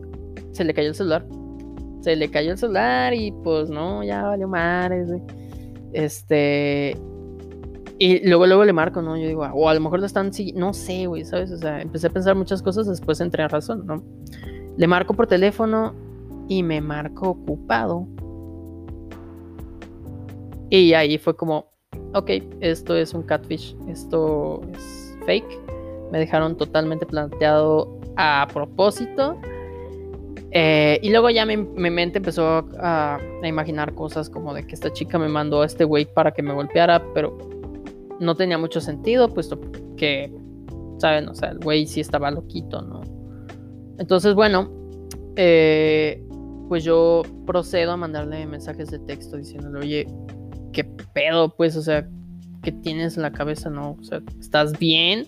se 0.52 0.64
le 0.64 0.72
cayó 0.72 0.88
el 0.88 0.94
celular 0.94 1.26
se 2.04 2.16
le 2.16 2.30
cayó 2.30 2.52
el 2.52 2.58
celular 2.58 3.14
y 3.14 3.32
pues 3.32 3.70
no, 3.70 4.04
ya 4.04 4.24
valió 4.24 4.46
madre, 4.46 5.06
Este. 5.92 6.96
Y 7.98 8.28
luego, 8.28 8.46
luego 8.46 8.64
le 8.64 8.72
marco, 8.72 9.00
¿no? 9.00 9.16
Yo 9.16 9.26
digo, 9.26 9.42
o 9.42 9.68
a 9.68 9.74
lo 9.74 9.80
mejor 9.80 10.00
lo 10.00 10.06
están 10.06 10.30
No 10.54 10.74
sé, 10.74 11.06
güey, 11.06 11.24
¿sabes? 11.24 11.50
O 11.50 11.56
sea, 11.56 11.80
empecé 11.80 12.08
a 12.08 12.10
pensar 12.10 12.34
muchas 12.34 12.60
cosas, 12.60 12.86
después 12.86 13.20
entré 13.20 13.42
a 13.42 13.48
razón, 13.48 13.86
¿no? 13.86 14.04
Le 14.76 14.86
marco 14.86 15.14
por 15.14 15.26
teléfono 15.26 15.94
y 16.46 16.62
me 16.62 16.80
marco 16.82 17.30
ocupado. 17.30 18.06
Y 20.74 20.92
ahí 20.92 21.18
fue 21.18 21.36
como, 21.36 21.66
ok, 22.14 22.30
esto 22.58 22.96
es 22.96 23.14
un 23.14 23.22
catfish, 23.22 23.76
esto 23.86 24.60
es 24.74 25.16
fake. 25.24 25.60
Me 26.10 26.18
dejaron 26.18 26.56
totalmente 26.56 27.06
planteado 27.06 28.00
a 28.16 28.48
propósito 28.52 29.38
eh, 30.50 30.98
y 31.00 31.10
luego 31.10 31.30
ya 31.30 31.46
mi, 31.46 31.56
mente 31.56 32.18
empezó 32.18 32.66
a, 32.80 33.20
imaginar 33.44 33.94
cosas 33.94 34.28
como 34.28 34.52
de 34.52 34.66
que 34.66 34.74
esta 34.74 34.92
chica 34.92 35.16
me 35.16 35.28
mandó 35.28 35.62
a 35.62 35.66
este 35.66 35.84
güey 35.84 36.06
para 36.06 36.32
que 36.32 36.42
me 36.42 36.52
golpeara, 36.52 37.00
pero 37.14 37.38
no 38.18 38.34
tenía 38.34 38.58
mucho 38.58 38.80
sentido, 38.80 39.32
puesto 39.32 39.60
que, 39.96 40.32
¿saben? 40.98 41.28
O 41.28 41.34
sea, 41.36 41.50
el 41.50 41.58
güey 41.60 41.86
sí 41.86 42.00
estaba 42.00 42.32
loquito, 42.32 42.82
¿no? 42.82 43.02
Entonces, 43.98 44.34
bueno, 44.34 44.72
eh, 45.36 46.20
pues 46.68 46.82
yo 46.82 47.22
procedo 47.46 47.92
a 47.92 47.96
mandarle 47.96 48.44
mensajes 48.44 48.90
de 48.90 48.98
texto 48.98 49.36
diciéndole, 49.36 49.78
oye, 49.78 50.06
¿qué 50.74 50.84
pedo? 50.84 51.54
Pues, 51.56 51.76
o 51.76 51.82
sea, 51.82 52.06
¿qué 52.62 52.72
tienes 52.72 53.16
en 53.16 53.22
la 53.22 53.32
cabeza? 53.32 53.70
¿No? 53.70 53.96
O 53.98 54.04
sea, 54.04 54.20
¿estás 54.38 54.78
bien? 54.78 55.26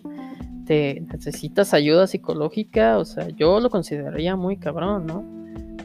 necesitas 0.68 1.72
ayuda 1.74 2.08
psicológica, 2.08 2.98
o 2.98 3.04
sea, 3.04 3.28
yo 3.28 3.60
lo 3.60 3.70
consideraría 3.70 4.34
muy 4.34 4.56
cabrón, 4.56 5.06
¿no? 5.06 5.24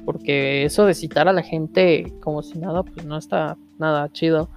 Porque 0.05 0.65
eso 0.65 0.87
de 0.87 0.95
citar 0.95 1.27
a 1.27 1.33
la 1.33 1.43
gente 1.43 2.11
como 2.19 2.41
si 2.41 2.57
nada, 2.57 2.81
pues 2.81 3.05
no 3.05 3.15
está 3.15 3.57
nada 3.77 4.09
chido. 4.11 4.49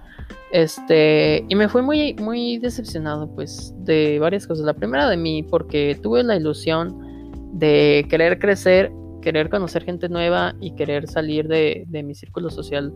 Este, 0.51 1.45
y 1.47 1.53
me 1.53 1.69
fui 1.69 1.83
muy, 1.83 2.15
muy 2.15 2.57
decepcionado, 2.57 3.29
pues, 3.35 3.71
de 3.77 4.17
varias 4.17 4.47
cosas. 4.47 4.65
La 4.65 4.73
primera 4.73 5.07
de 5.07 5.17
mí, 5.17 5.43
porque 5.43 5.95
tuve 6.01 6.23
la 6.23 6.35
ilusión 6.35 7.51
de 7.53 8.07
querer 8.09 8.39
crecer, 8.39 8.91
querer 9.21 9.49
conocer 9.49 9.83
gente 9.83 10.09
nueva 10.09 10.55
y 10.59 10.71
querer 10.71 11.07
salir 11.07 11.47
de, 11.47 11.85
mi 12.03 12.15
círculo 12.15 12.49
social, 12.49 12.91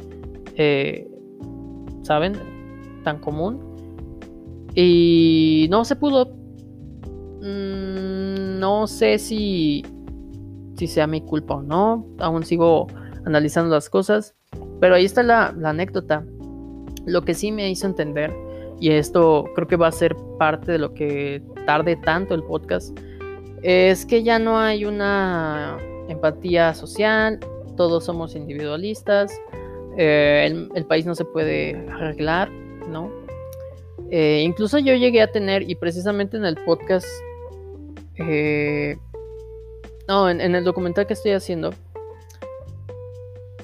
eh, 0.55 1.07
¿saben? 2.09 2.33
Tan 3.05 3.19
común. 3.19 3.61
Y 4.75 5.67
no 5.69 5.85
se 5.85 5.95
pudo, 5.95 6.39
Mm, 7.41 8.59
no 8.59 8.87
sé 8.87 9.17
si, 9.17 9.85
si 10.75 10.87
sea 10.87 11.07
mi 11.07 11.21
culpa 11.21 11.55
o 11.55 11.61
no. 11.61 12.05
Aún 12.19 12.43
sigo 12.43 12.87
analizando 13.25 13.73
las 13.73 13.89
cosas. 13.89 14.35
Pero 14.79 14.95
ahí 14.95 15.05
está 15.05 15.23
la, 15.23 15.47
anécdota. 15.63 16.25
Lo 17.05 17.21
que 17.23 17.33
sí 17.33 17.51
me 17.51 17.69
hizo 17.69 17.87
entender, 17.87 18.33
y 18.79 18.91
esto 18.91 19.45
creo 19.55 19.67
que 19.67 19.77
va 19.77 19.87
a 19.87 19.91
ser 19.91 20.15
parte 20.37 20.73
de 20.73 20.79
lo 20.79 20.93
que 20.93 21.41
tarde 21.65 21.95
tanto 21.95 22.35
el 22.35 22.43
podcast, 22.43 22.97
es 23.61 24.05
que 24.05 24.23
ya 24.23 24.37
no 24.37 24.59
hay 24.59 24.85
una 24.85 25.77
empatía 26.07 26.73
social, 26.73 27.39
todos 27.75 28.05
somos 28.05 28.35
individualistas, 28.35 29.31
eh, 30.01 30.45
el, 30.75 30.85
país 30.85 31.05
no 31.05 31.13
se 31.13 31.25
puede 31.25 31.75
arreglar, 31.91 32.49
¿no? 32.89 33.11
Eh, 34.09 34.43
incluso 34.45 34.79
yo 34.79 34.95
llegué 34.95 35.21
a 35.21 35.29
tener, 35.29 35.69
y 35.69 35.75
precisamente 35.75 36.37
en 36.37 36.45
el 36.45 36.55
podcast 36.55 37.05
eh, 38.15 38.95
no, 40.07 40.29
en, 40.29 40.55
el 40.55 40.63
documental 40.63 41.05
que 41.05 41.11
estoy 41.11 41.33
haciendo, 41.33 41.73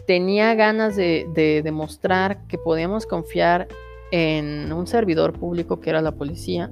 tenía 0.06 0.54
ganas 0.56 0.98
de, 0.98 1.62
demostrar 1.63 2.45
que 2.48 2.58
podíamos 2.58 3.06
confiar 3.06 3.69
en 4.12 4.74
un 4.74 4.88
servidor 4.88 5.39
público 5.39 5.80
que 5.80 5.89
era 5.89 6.02
la 6.02 6.12
policía, 6.12 6.69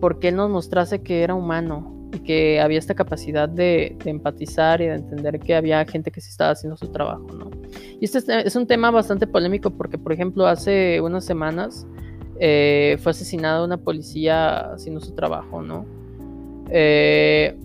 porque 0.00 0.28
él 0.28 0.36
nos 0.36 0.48
mostrase 0.48 1.02
que 1.02 1.22
era 1.22 1.34
humano 1.34 1.97
que 2.28 2.60
había 2.60 2.78
esta 2.78 2.94
capacidad 2.94 3.48
de, 3.48 3.96
empatizar 4.04 4.82
y 4.82 4.86
de 4.86 4.96
entender 4.96 5.40
que 5.40 5.54
había 5.54 5.82
gente 5.86 6.10
que 6.10 6.20
sí 6.20 6.28
estaba 6.28 6.50
haciendo 6.50 6.76
su 6.76 6.88
trabajo, 6.88 7.26
¿no? 7.32 7.50
Y 7.98 8.04
este 8.04 8.20
es 8.46 8.54
un 8.54 8.66
tema 8.66 8.90
bastante 8.90 9.26
polémico 9.26 9.70
porque, 9.70 9.96
por 9.96 10.12
ejemplo, 10.12 10.46
hace 10.46 11.00
unas 11.00 11.24
semanas 11.24 11.86
eh, 12.38 12.98
fue 13.00 13.12
asesinada 13.12 13.64
una 13.64 13.78
policía 13.78 14.74
haciendo 14.74 15.00
su 15.00 15.12
trabajo, 15.12 15.62
¿no? 15.62 15.86
Eh, 16.68 17.56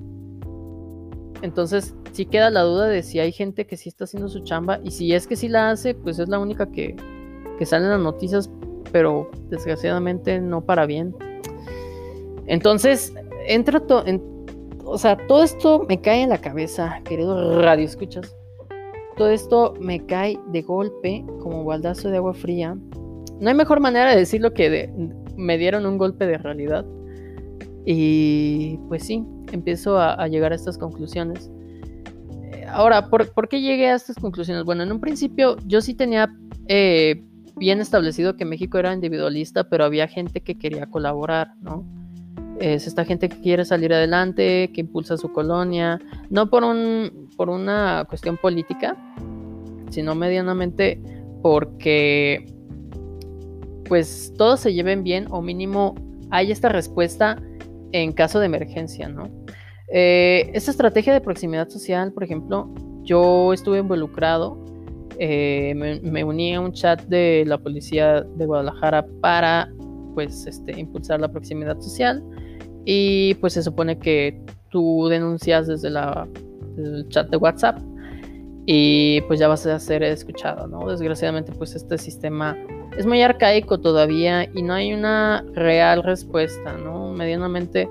entonces, 1.41 1.93
sí 2.13 2.25
queda 2.25 2.49
la 2.49 2.61
duda 2.61 2.87
de 2.87 3.03
si 3.03 3.19
hay 3.19 3.33
gente 3.33 3.67
que 3.67 3.75
sí 3.75 3.89
está 3.89 4.05
haciendo 4.05 4.29
su 4.29 4.45
chamba 4.45 4.79
y 4.81 4.91
si 4.91 5.13
es 5.13 5.27
que 5.27 5.35
sí 5.35 5.49
la 5.49 5.71
hace, 5.71 5.93
pues 5.93 6.19
es 6.19 6.29
la 6.29 6.39
única 6.39 6.71
que, 6.71 6.95
que 7.59 7.65
sale 7.65 7.83
en 7.83 7.91
las 7.91 7.99
noticias, 7.99 8.49
pero 8.93 9.29
desgraciadamente 9.49 10.39
no 10.39 10.61
para 10.61 10.85
bien. 10.85 11.13
Entonces, 12.47 13.13
entra 13.45 13.81
todo, 13.81 14.05
o 14.93 14.97
sea, 14.97 15.17
todo 15.27 15.43
esto 15.43 15.85
me 15.89 15.99
cae 15.99 16.21
en 16.21 16.29
la 16.29 16.39
cabeza, 16.39 17.01
querido 17.03 17.61
radio, 17.61 17.85
escuchas. 17.85 18.35
Todo 19.17 19.29
esto 19.29 19.73
me 19.79 20.05
cae 20.05 20.39
de 20.47 20.61
golpe 20.61 21.25
como 21.41 21.63
baldazo 21.63 22.09
de 22.09 22.17
agua 22.17 22.33
fría 22.33 22.77
no 23.39 23.49
hay 23.49 23.55
mejor 23.55 23.81
manera 23.81 24.11
de 24.11 24.17
decirlo 24.17 24.53
que 24.53 24.89
me 25.35 25.57
dieron 25.57 25.85
un 25.85 25.97
golpe 25.97 26.25
de 26.25 26.37
realidad. 26.37 26.85
Y 27.85 28.77
pues 28.87 29.03
sí, 29.05 29.23
empiezo 29.51 29.99
a, 29.99 30.27
llegar 30.29 30.53
a 30.53 30.55
estas 30.55 30.77
conclusiones. 30.77 31.51
Eh, 32.31 32.65
ahora, 32.69 33.09
¿por, 33.09 33.49
qué 33.49 33.59
llegué 33.59 33.89
a 33.89 33.95
estas 33.95 34.15
conclusiones? 34.15 34.63
Bueno, 34.63 34.83
en 34.83 34.91
un 34.91 35.01
principio 35.01 35.57
yo 35.65 35.81
sí 35.81 35.93
tenía 35.93 36.33
eh, 36.69 37.21
bien 37.57 37.81
establecido 37.81 38.37
que 38.37 38.45
México 38.45 38.77
era 38.77 38.93
individualista, 38.93 39.67
pero 39.67 39.83
había 39.83 40.07
gente 40.07 40.41
que 40.41 40.57
quería 40.57 40.85
colaborar, 40.85 41.53
¿no? 41.59 41.85
Es 42.59 42.87
esta 42.87 43.03
gente 43.05 43.29
que 43.29 43.39
quiere 43.41 43.65
salir 43.65 43.93
adelante, 43.93 44.71
que 44.73 44.81
impulsa 44.81 45.17
su 45.17 45.31
colonia, 45.31 45.99
no 46.29 46.49
por, 46.49 46.63
un, 46.63 47.29
por 47.35 47.49
una 47.49 48.05
cuestión 48.07 48.37
política, 48.37 48.95
sino 49.89 50.15
medianamente 50.15 51.01
porque 51.41 52.45
pues 53.87 54.33
todos 54.37 54.61
se 54.61 54.73
lleven 54.73 55.03
bien 55.03 55.27
o 55.29 55.41
mínimo 55.41 55.95
hay 56.31 56.51
esta 56.51 56.69
respuesta 56.69 57.37
en 57.91 58.11
caso 58.11 58.39
de 58.39 58.47
emergencia, 58.47 59.07
¿no? 59.07 59.29
Eh, 59.89 60.49
esta 60.53 60.71
estrategia 60.71 61.13
de 61.13 61.21
proximidad 61.21 61.69
social, 61.69 62.11
por 62.11 62.23
ejemplo, 62.23 62.73
yo 63.03 63.53
estuve 63.53 63.77
involucrado, 63.77 64.57
eh, 65.19 65.99
me, 66.01 66.23
uní 66.23 66.55
a 66.55 66.61
un 66.61 66.71
chat 66.71 67.03
de 67.03 67.43
la 67.45 67.59
policía 67.59 68.21
de 68.21 68.45
Guadalajara 68.47 69.05
para, 69.21 69.71
pues, 70.15 70.47
este, 70.47 70.79
impulsar 70.79 71.21
la 71.21 71.31
proximidad 71.31 71.79
social 71.79 72.23
y, 72.85 73.35
pues, 73.35 73.53
se 73.53 73.63
supone 73.63 73.97
que 73.99 74.41
tú 74.69 75.07
denuncias 75.07 75.67
desde, 75.67 75.89
la, 75.89 76.27
el 76.77 77.07
chat 77.09 77.29
de 77.29 77.37
WhatsApp 77.37 77.79
y, 78.65 79.21
pues, 79.21 79.39
ya 79.39 79.47
vas 79.47 79.65
a 79.65 79.79
ser 79.79 80.03
escuchado, 80.03 80.67
¿no? 80.67 80.87
Desgraciadamente, 80.89 81.51
pues, 81.53 81.75
este 81.75 81.97
sistema 81.97 82.57
es 82.97 83.05
muy 83.05 83.21
arcaico 83.21 83.79
todavía 83.79 84.45
y 84.53 84.61
no 84.61 84.73
hay 84.73 84.93
una 84.93 85.43
real 85.53 86.03
respuesta, 86.03 86.77
¿no? 86.77 87.11
Medianamente 87.11 87.89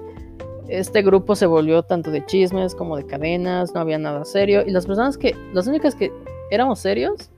este 0.68 1.02
grupo 1.02 1.36
se 1.36 1.46
volvió 1.46 1.82
tanto 1.82 2.10
de 2.10 2.24
chismes 2.24 2.74
como 2.74 2.96
de 2.96 3.06
cadenas, 3.06 3.74
no 3.74 3.80
había 3.80 3.98
nada 3.98 4.24
serio 4.24 4.62
y 4.66 4.70
las 4.70 4.86
personas 4.86 5.18
que, 5.18 5.36
las 5.52 5.66
únicas 5.66 5.94
que 5.94 6.12
éramos 6.50 6.78
serios, 6.78 7.30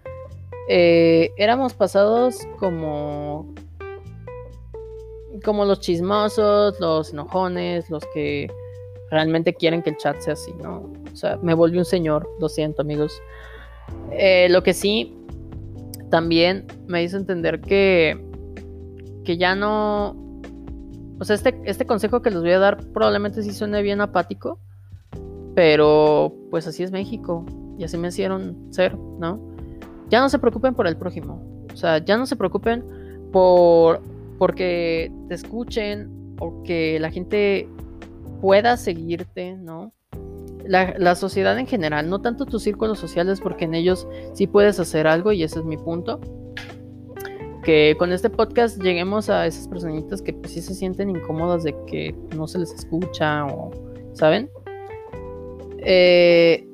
eh, 0.69 1.31
éramos 1.37 1.75
pasados 1.75 2.39
como 2.59 3.53
como 5.43 5.65
los 5.65 5.81
chismosos, 5.81 6.79
los 6.81 7.13
enojones, 7.13 7.91
los 7.91 8.05
que 8.13 8.49
realmente 9.11 9.55
quieren 9.55 9.83
que 9.83 9.91
el 9.91 9.97
chat 9.97 10.19
sea 10.21 10.35
así, 10.35 10.53
¿no? 10.63 10.93
O 11.13 11.17
sea, 11.17 11.39
me 11.43 11.55
volví 11.55 11.79
un 11.79 11.85
señor, 11.85 12.29
lo 12.41 12.49
siento 12.49 12.83
amigos. 12.83 13.21
Eh, 14.13 14.49
lo 14.51 14.63
que 14.63 14.75
sí, 14.75 15.17
también 16.11 16.67
me 16.87 17.03
hizo 17.03 17.17
entender 17.17 17.61
que, 17.61 18.21
que 19.25 19.37
ya 19.37 19.55
no... 19.55 20.17
O 21.21 21.25
sea, 21.25 21.37
este, 21.37 21.61
este 21.65 21.87
consejo 21.87 22.23
que 22.23 22.31
les 22.31 22.41
voy 22.41 22.51
a 22.51 22.59
dar 22.59 22.77
probablemente 22.93 23.43
sí 23.43 23.53
suene 23.53 23.83
bien 23.83 24.01
apático, 24.01 24.59
pero 25.55 26.35
pues 26.51 26.67
así 26.67 26.83
es 26.83 26.91
México 26.91 27.47
y 27.79 27.85
así 27.85 27.97
me 27.97 28.09
hicieron 28.09 28.73
ser, 28.73 28.97
¿no? 28.97 29.41
Ya 30.09 30.21
no 30.21 30.29
se 30.29 30.39
preocupen 30.39 30.75
por 30.75 30.87
el 30.87 30.97
prójimo, 30.97 31.41
o 31.73 31.77
sea, 31.77 31.99
ya 31.99 32.17
no 32.17 32.27
se 32.27 32.37
preocupen 32.37 32.85
por 33.33 34.01
porque 34.39 35.13
te 35.29 35.35
escuchen 35.35 36.37
o 36.41 36.63
que 36.63 36.99
la 37.01 37.11
gente 37.11 37.69
pueda 38.41 38.77
seguirte, 38.77 39.57
¿no? 39.57 39.93
la, 40.67 41.15
sociedad 41.15 41.59
en 41.59 41.67
general, 41.67 42.09
no 42.09 42.21
tanto 42.21 42.47
tus 42.47 42.63
círculos 42.63 42.99
sociales, 42.99 43.41
porque 43.41 43.65
en 43.65 43.75
ellos 43.75 44.07
sí 44.33 44.47
puedes 44.47 44.81
hacer 44.81 45.07
algo 45.07 45.33
y 45.33 45.43
ese 45.43 45.61
es 45.61 45.65
mi 45.65 45.77
punto. 45.77 46.21
Que 47.63 47.97
con 47.99 48.13
este 48.13 48.29
podcast 48.29 48.83
lleguemos 48.83 49.31
a 49.31 49.47
esas 49.47 49.69
personitas 49.69 50.21
que 50.21 50.35
pues 50.35 50.53
sí 50.53 50.61
se 50.61 50.75
sienten 50.75 51.11
incómodas 51.11 51.65
de 51.65 51.75
que 51.87 52.15
no 52.37 52.47
se 52.47 52.59
les 52.59 52.73
escucha 52.73 53.47
o, 53.47 53.71
¿saben? 54.13 54.51
Eh, 55.79 56.67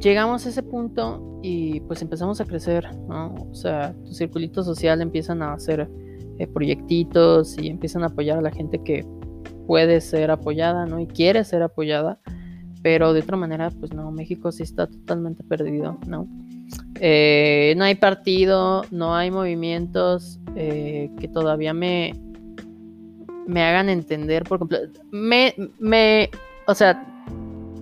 llegamos 0.00 0.46
a 0.46 0.48
ese 0.48 0.62
punto 0.62 1.40
y 1.42 1.80
pues 1.80 2.02
empezamos 2.02 2.40
a 2.40 2.44
crecer, 2.44 2.92
¿no? 3.08 3.34
O 3.50 3.54
sea, 3.54 3.94
tu 4.04 4.12
circulito 4.12 4.64
social 4.64 5.00
empiezan 5.00 5.42
a 5.42 5.52
hacer 5.52 5.88
eh, 6.38 6.46
proyectitos 6.46 7.58
y 7.58 7.68
empiezan 7.68 8.02
a 8.02 8.06
apoyar 8.06 8.38
a 8.38 8.42
la 8.42 8.50
gente 8.50 8.82
que 8.82 9.04
puede 9.66 10.00
ser 10.00 10.30
apoyada, 10.30 10.86
¿no? 10.86 11.00
Y 11.00 11.06
quiere 11.06 11.44
ser 11.44 11.62
apoyada 11.62 12.18
pero 12.82 13.12
de 13.12 13.20
otra 13.20 13.36
manera, 13.36 13.70
pues 13.70 13.92
no, 13.92 14.10
México 14.10 14.52
sí 14.52 14.62
está 14.62 14.86
totalmente 14.86 15.42
perdido, 15.42 15.98
¿no? 16.06 16.28
Eh, 17.00 17.74
no 17.76 17.84
hay 17.84 17.94
partido, 17.94 18.84
no 18.90 19.14
hay 19.14 19.30
movimientos 19.30 20.38
eh, 20.54 21.10
que 21.18 21.28
todavía 21.28 21.72
me, 21.74 22.14
me 23.46 23.62
hagan 23.62 23.88
entender 23.88 24.44
por 24.44 24.58
completo. 24.58 25.00
Me, 25.10 25.54
me, 25.78 26.30
o 26.66 26.74
sea, 26.74 27.04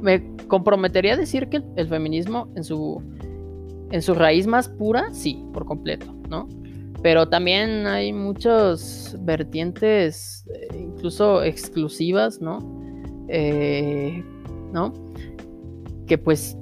me 0.01 0.23
comprometería 0.49 1.15
a 1.15 1.17
decir 1.17 1.49
que 1.49 1.63
el, 1.77 1.89
feminismo 1.89 2.49
en 2.55 2.65
su, 2.65 3.03
en 3.91 4.03
su 4.03 4.15
raíz 4.15 4.47
más 4.47 4.69
pura, 4.69 5.13
sí, 5.13 5.45
por 5.53 5.67
completo, 5.67 6.07
¿no? 6.29 6.49
Pero 7.03 7.29
también 7.29 7.87
hay 7.87 8.13
muchas 8.13 9.17
vertientes, 9.21 10.47
eh, 10.55 10.69
incluso 10.79 11.43
exclusivas, 11.43 12.41
¿no? 12.41 12.59
Eh, 13.29 14.25
¿no? 14.73 14.93
Que 16.07 16.19
pues 16.19 16.57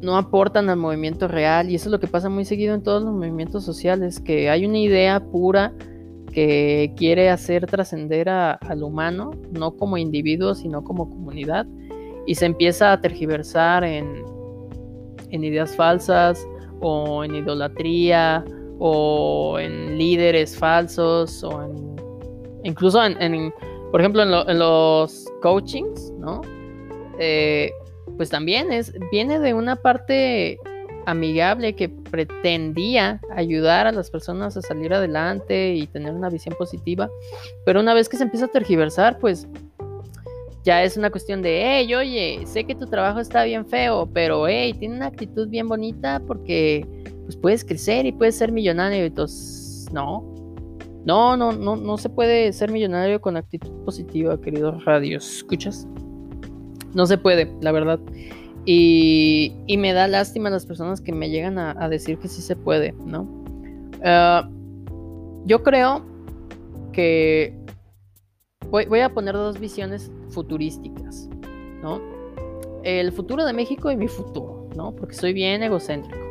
no 0.00 0.16
aportan 0.16 0.68
al 0.70 0.76
movimiento 0.76 1.26
real 1.26 1.70
y 1.70 1.74
eso 1.74 1.88
es 1.88 1.92
lo 1.92 2.00
que 2.00 2.06
pasa 2.06 2.28
muy 2.28 2.44
seguido 2.44 2.74
en 2.74 2.82
todos 2.82 3.02
los 3.02 3.12
movimientos 3.12 3.64
sociales, 3.64 4.20
que 4.20 4.48
hay 4.50 4.64
una 4.64 4.78
idea 4.78 5.20
pura 5.20 5.72
que 6.32 6.92
quiere 6.96 7.30
hacer 7.30 7.66
trascender 7.66 8.28
al 8.28 8.82
humano, 8.82 9.32
no 9.50 9.76
como 9.76 9.96
individuo, 9.96 10.54
sino 10.54 10.84
como 10.84 11.08
comunidad, 11.08 11.66
y 12.26 12.34
se 12.34 12.46
empieza 12.46 12.92
a 12.92 13.00
tergiversar 13.00 13.82
en, 13.82 14.22
en 15.30 15.44
ideas 15.44 15.74
falsas 15.74 16.46
o 16.80 17.24
en 17.24 17.34
idolatría 17.34 18.44
o 18.78 19.58
en 19.58 19.98
líderes 19.98 20.56
falsos 20.56 21.42
o 21.42 21.62
en 21.62 21.88
incluso 22.64 23.02
en, 23.04 23.52
por 23.90 24.00
ejemplo 24.00 24.22
en 24.22 24.58
los 24.58 25.26
coachings, 25.42 26.12
¿no? 26.18 26.42
Eh, 27.18 27.72
pues 28.16 28.30
también 28.30 28.72
es, 28.72 28.92
viene 29.10 29.38
de 29.38 29.54
una 29.54 29.76
parte 29.76 30.58
amigable 31.06 31.74
que 31.74 31.88
pretendía 31.88 33.20
ayudar 33.34 33.86
a 33.86 33.92
las 33.92 34.10
personas 34.10 34.56
a 34.56 34.62
salir 34.62 34.92
adelante 34.92 35.74
y 35.74 35.86
tener 35.86 36.12
una 36.12 36.28
visión 36.28 36.54
positiva, 36.58 37.08
pero 37.64 37.80
una 37.80 37.94
vez 37.94 38.08
que 38.08 38.18
se 38.18 38.24
empieza 38.24 38.46
a 38.46 38.48
tergiversar, 38.48 39.18
pues 39.18 39.48
ya 40.64 40.82
es 40.82 40.98
una 40.98 41.10
cuestión 41.10 41.40
de, 41.40 41.62
hey, 41.64 41.94
oye, 41.94 42.42
sé 42.44 42.64
que 42.64 42.74
tu 42.74 42.86
trabajo 42.86 43.20
está 43.20 43.44
bien 43.44 43.66
feo, 43.66 44.06
pero 44.12 44.46
hey, 44.46 44.74
tiene 44.74 44.96
una 44.96 45.06
actitud 45.06 45.48
bien 45.48 45.66
bonita 45.66 46.20
porque 46.26 46.86
pues 47.28 47.36
puedes 47.36 47.62
crecer 47.62 48.06
y 48.06 48.12
puedes 48.12 48.36
ser 48.36 48.52
millonario. 48.52 49.04
Entonces, 49.04 49.86
no, 49.92 50.24
no, 51.04 51.36
no, 51.36 51.52
no, 51.52 51.76
no 51.76 51.98
se 51.98 52.08
puede 52.08 52.50
ser 52.54 52.72
millonario 52.72 53.20
con 53.20 53.36
actitud 53.36 53.70
positiva, 53.84 54.40
queridos 54.40 54.82
radios. 54.86 55.36
¿Escuchas? 55.36 55.86
No 56.94 57.04
se 57.04 57.18
puede, 57.18 57.52
la 57.60 57.70
verdad. 57.70 58.00
Y, 58.64 59.52
me 59.76 59.92
da 59.92 60.08
lástima 60.08 60.48
las 60.48 60.64
personas 60.64 61.02
que 61.02 61.12
me 61.12 61.28
llegan 61.28 61.58
a, 61.58 61.88
decir 61.90 62.16
que 62.16 62.28
sí 62.28 62.40
se 62.40 62.56
puede, 62.56 62.92
¿no? 63.04 63.28
Ah, 64.02 64.48
yo 65.44 65.62
creo 65.62 66.06
que 66.92 67.54
voy, 68.70 69.00
a 69.00 69.12
poner 69.12 69.34
dos 69.34 69.60
visiones 69.60 70.10
futurísticas, 70.30 71.28
¿no? 71.82 72.00
El 72.84 73.12
futuro 73.12 73.44
de 73.44 73.52
México 73.52 73.90
y 73.90 73.96
mi 73.96 74.08
futuro, 74.08 74.70
¿no? 74.74 74.96
Porque 74.96 75.14
soy 75.14 75.34
bien 75.34 75.62
egocéntrico. 75.62 76.27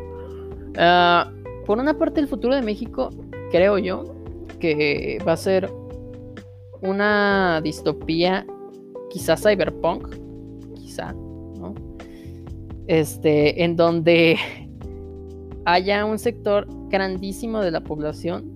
Ah, 0.78 1.32
por 1.66 1.80
una 1.80 1.98
parte, 1.98 2.20
el 2.20 2.28
futuro 2.28 2.56
de 2.56 2.62
México, 2.62 3.10
creo 3.52 3.78
yo, 3.78 4.16
que 4.60 5.18
va 5.28 5.34
a 5.34 5.38
ser 5.38 5.72
una 6.82 7.62
distopía, 7.62 8.46
quizás 9.10 9.42
cyberpunk, 9.42 10.16
¿no? 11.60 11.76
Este, 12.88 13.64
en 13.64 13.76
donde 13.76 14.38
haya 15.66 16.06
un 16.06 16.18
sector 16.18 16.68
grandísimo 16.90 17.60
de 17.60 17.72
la 17.72 17.82
población 17.82 18.54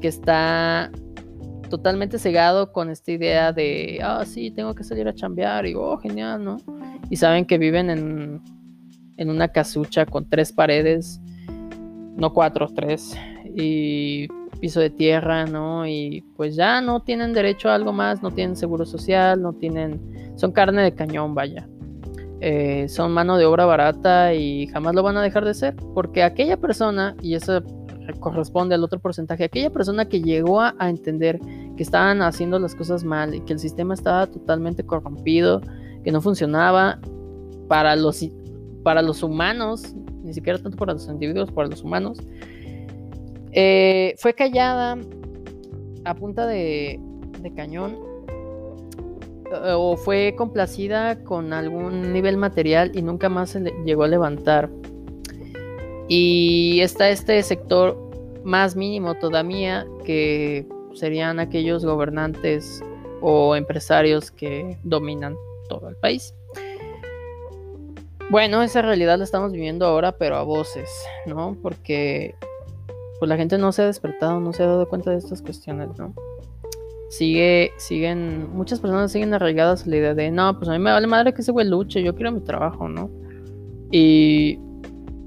que 0.00 0.08
está 0.08 0.90
totalmente 1.70 2.18
cegado 2.18 2.72
con 2.72 2.90
esta 2.90 3.12
idea 3.12 3.52
de, 3.52 3.98
ah, 4.02 4.24
sí, 4.26 4.50
tengo 4.50 4.74
que 4.74 4.84
salir 4.84 5.08
a 5.08 5.14
chambear, 5.14 5.66
y 5.66 5.74
oh, 5.74 5.96
genial, 5.98 6.44
¿no? 6.44 6.58
Y 7.10 7.16
saben 7.16 7.44
que 7.44 7.58
viven 7.58 7.90
en, 7.90 8.40
en 9.16 9.30
una 9.30 9.48
casucha 9.48 10.06
con 10.06 10.28
tres 10.28 10.52
paredes, 10.52 11.20
no 12.16 12.32
cuatro, 12.32 12.68
tres, 12.74 13.16
y 13.44 14.28
piso 14.60 14.80
de 14.80 14.90
tierra, 14.90 15.44
¿no? 15.46 15.86
Y 15.86 16.24
pues 16.36 16.56
ya 16.56 16.80
no 16.80 17.00
tienen 17.00 17.32
derecho 17.32 17.68
a 17.68 17.74
algo 17.74 17.92
más, 17.92 18.22
no 18.22 18.30
tienen 18.30 18.56
seguro 18.56 18.86
social, 18.86 19.40
no 19.42 19.52
tienen, 19.52 20.32
son 20.36 20.52
carne 20.52 20.82
de 20.82 20.94
cañón, 20.94 21.34
vaya. 21.34 21.68
Eh, 22.40 22.88
son 22.88 23.12
mano 23.12 23.36
de 23.36 23.46
obra 23.46 23.64
barata 23.64 24.34
y 24.34 24.66
jamás 24.68 24.94
lo 24.94 25.02
van 25.02 25.16
a 25.16 25.22
dejar 25.22 25.44
de 25.44 25.54
ser, 25.54 25.76
porque 25.94 26.22
aquella 26.22 26.56
persona, 26.56 27.16
y 27.22 27.34
eso 27.34 27.62
corresponde 28.20 28.74
al 28.74 28.84
otro 28.84 28.98
porcentaje, 29.00 29.44
aquella 29.44 29.70
persona 29.70 30.06
que 30.06 30.20
llegó 30.20 30.60
a, 30.60 30.74
entender 30.80 31.40
que 31.76 31.82
estaban 31.82 32.22
haciendo 32.22 32.58
las 32.58 32.74
cosas 32.74 33.04
mal 33.04 33.34
y 33.34 33.40
que 33.40 33.54
el 33.54 33.58
sistema 33.58 33.94
estaba 33.94 34.26
totalmente 34.26 34.84
corrompido, 34.84 35.60
que 36.04 36.12
no 36.12 36.20
funcionaba 36.20 37.00
para 37.68 37.96
los, 37.96 38.26
para 38.82 39.02
los 39.02 39.22
humanos, 39.22 39.94
ni 40.24 40.34
siquiera 40.34 40.58
tanto 40.58 40.76
para 40.76 40.94
los 40.94 41.06
individuos, 41.06 41.52
para 41.52 41.68
los 41.68 41.82
humanos, 41.82 42.18
eh, 43.52 44.14
fue 44.18 44.34
callada 44.34 44.98
a 46.04 46.14
punta 46.14 46.46
de, 46.46 46.98
de 47.40 47.54
cañón 47.54 47.98
eh, 49.52 49.72
o 49.76 49.96
fue 49.96 50.34
complacida 50.36 51.22
con 51.22 51.52
algún 51.52 52.12
nivel 52.12 52.36
material 52.36 52.90
y 52.94 53.02
nunca 53.02 53.28
más 53.28 53.50
se 53.50 53.60
llegó 53.84 54.04
a 54.04 54.08
levantar. 54.08 54.70
Y 56.08 56.80
está 56.80 57.08
este 57.08 57.42
sector 57.42 57.96
más 58.44 58.76
mínimo 58.76 59.14
todavía 59.14 59.86
que 60.04 60.66
serían 60.94 61.40
aquellos 61.40 61.84
gobernantes 61.84 62.82
o 63.20 63.56
empresarios 63.56 64.30
que 64.30 64.78
dominan 64.82 65.34
todo 65.68 65.88
el 65.88 65.96
país. 65.96 66.34
Bueno, 68.30 68.62
esa 68.62 68.80
realidad 68.82 69.18
la 69.18 69.24
estamos 69.24 69.52
viviendo 69.52 69.84
ahora, 69.86 70.12
pero 70.12 70.36
a 70.36 70.42
voces, 70.42 70.88
¿no? 71.26 71.56
Porque 71.62 72.34
pues 73.18 73.28
la 73.28 73.36
gente 73.36 73.58
no 73.58 73.70
se 73.70 73.82
ha 73.82 73.86
despertado, 73.86 74.40
no 74.40 74.52
se 74.52 74.62
ha 74.62 74.66
dado 74.66 74.88
cuenta 74.88 75.10
de 75.10 75.18
estas 75.18 75.42
cuestiones, 75.42 75.88
¿no? 75.98 76.14
Sigue, 77.10 77.72
siguen, 77.76 78.50
muchas 78.52 78.80
personas 78.80 79.12
siguen 79.12 79.34
arraigadas 79.34 79.86
a 79.86 79.90
la 79.90 79.96
idea 79.96 80.14
de, 80.14 80.30
no, 80.30 80.58
pues 80.58 80.68
a 80.68 80.72
mí 80.72 80.78
me 80.78 80.90
vale 80.90 81.06
madre 81.06 81.32
que 81.32 81.42
ese 81.42 81.52
güey 81.52 81.68
luche, 81.68 82.02
yo 82.02 82.14
quiero 82.14 82.32
mi 82.32 82.40
trabajo, 82.40 82.88
¿no? 82.88 83.10
Y, 83.92 84.58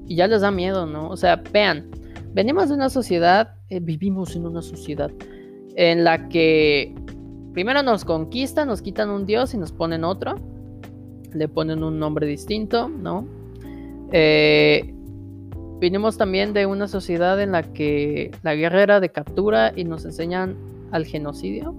ya 0.06 0.26
les 0.26 0.40
da 0.40 0.50
miedo, 0.50 0.86
¿no? 0.86 1.08
O 1.08 1.16
sea, 1.16 1.36
vean, 1.52 1.90
venimos 2.32 2.68
de 2.68 2.74
una 2.74 2.90
sociedad, 2.90 3.54
eh, 3.68 3.78
vivimos 3.80 4.34
en 4.36 4.46
una 4.46 4.62
sociedad 4.62 5.10
en 5.76 6.02
la 6.02 6.28
que 6.28 6.94
primero 7.52 7.82
nos 7.82 8.04
conquistan, 8.04 8.68
nos 8.68 8.82
quitan 8.82 9.10
un 9.10 9.24
dios 9.24 9.54
y 9.54 9.58
nos 9.58 9.70
ponen 9.72 10.04
otro 10.04 10.34
le 11.32 11.48
ponen 11.48 11.82
un 11.82 11.98
nombre 11.98 12.26
distinto, 12.26 12.88
¿no? 12.88 13.26
Eh, 14.12 14.94
vinimos 15.80 16.16
también 16.16 16.52
de 16.52 16.66
una 16.66 16.88
sociedad 16.88 17.40
en 17.40 17.52
la 17.52 17.62
que 17.62 18.30
la 18.42 18.54
guerra 18.54 18.82
era 18.82 19.00
de 19.00 19.10
captura 19.10 19.72
y 19.74 19.84
nos 19.84 20.04
enseñan 20.04 20.56
al 20.90 21.04
genocidio. 21.04 21.74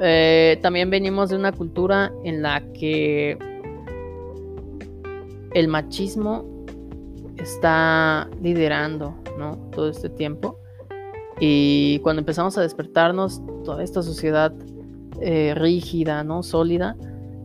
Eh, 0.00 0.58
también 0.62 0.90
venimos 0.90 1.30
de 1.30 1.36
una 1.36 1.52
cultura 1.52 2.12
en 2.24 2.42
la 2.42 2.62
que 2.72 3.36
el 5.54 5.68
machismo 5.68 6.44
está 7.36 8.28
liderando 8.40 9.14
¿no? 9.38 9.56
todo 9.72 9.90
este 9.90 10.08
tiempo. 10.08 10.58
Y 11.40 12.00
cuando 12.00 12.20
empezamos 12.20 12.58
a 12.58 12.62
despertarnos, 12.62 13.42
toda 13.64 13.82
esta 13.82 14.02
sociedad 14.02 14.52
eh, 15.20 15.54
rígida, 15.56 16.24
¿no? 16.24 16.42
sólida, 16.42 16.96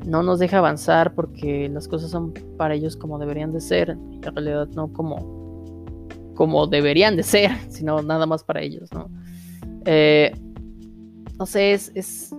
no 0.06 0.24
nos 0.24 0.40
deja 0.40 0.58
avanzar 0.58 1.16
porque 1.16 1.70
las 1.70 1.88
cosas 1.88 2.12
son 2.12 2.34
para 2.58 2.74
ellos 2.74 2.98
como 2.98 3.20
deberían 3.20 3.54
de 3.54 3.62
ser, 3.62 3.92
en 3.92 4.22
realidad 4.22 4.68
no 4.76 4.92
como, 4.92 5.96
como 6.36 6.68
deberían 6.68 7.16
de 7.16 7.24
ser, 7.24 7.52
sino 7.70 8.02
nada 8.02 8.26
más 8.26 8.44
para 8.44 8.62
ellos, 8.62 8.92
¿no? 8.94 9.10
Eh, 9.86 10.32
no 11.38 11.46
sé, 11.46 11.74
es, 11.74 11.92
es, 11.96 12.34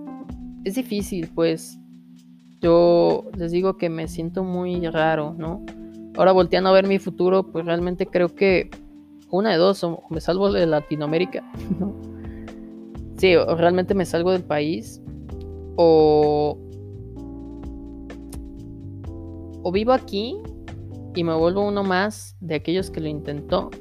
es 0.63 0.75
difícil, 0.75 1.29
pues 1.33 1.77
yo 2.61 3.25
les 3.37 3.51
digo 3.51 3.77
que 3.77 3.89
me 3.89 4.07
siento 4.07 4.43
muy 4.43 4.87
raro, 4.87 5.35
¿no? 5.37 5.63
Ahora 6.17 6.31
volteando 6.31 6.69
a 6.69 6.73
ver 6.73 6.87
mi 6.87 6.97
futuro, 6.97 7.43
pues 7.51 7.65
realmente 7.65 8.07
creo 8.07 8.33
que 8.33 8.69
una 9.29 9.51
de 9.51 9.57
dos, 9.57 9.83
o 9.83 10.01
me 10.09 10.21
salgo 10.21 10.51
de 10.51 10.65
Latinoamérica, 10.65 11.43
¿no? 11.79 11.93
Sí, 13.17 13.35
o 13.35 13.55
realmente 13.55 13.93
me 13.93 14.05
salgo 14.05 14.31
del 14.31 14.43
país, 14.43 15.01
o 15.75 16.57
o 19.65 19.71
vivo 19.71 19.93
aquí 19.93 20.37
y 21.15 21.23
me 21.23 21.33
vuelvo 21.33 21.67
uno 21.67 21.83
más 21.83 22.37
de 22.39 22.53
aquellos 22.53 22.91
que 22.91 22.99
lo 23.01 23.07
intentó 23.07 23.71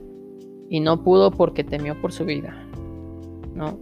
y 0.70 0.80
no 0.80 1.02
pudo 1.04 1.30
porque 1.30 1.62
temió 1.62 2.00
por 2.00 2.10
su 2.10 2.24
vida, 2.24 2.56
¿no? 3.54 3.78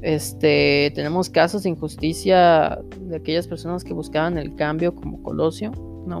Este, 0.00 0.92
tenemos 0.94 1.30
casos 1.30 1.64
de 1.64 1.70
injusticia 1.70 2.78
de 3.00 3.16
aquellas 3.16 3.48
personas 3.48 3.82
que 3.82 3.92
buscaban 3.92 4.38
el 4.38 4.54
cambio 4.54 4.94
como 4.94 5.24
Colosio, 5.24 5.72
¿no? 6.06 6.20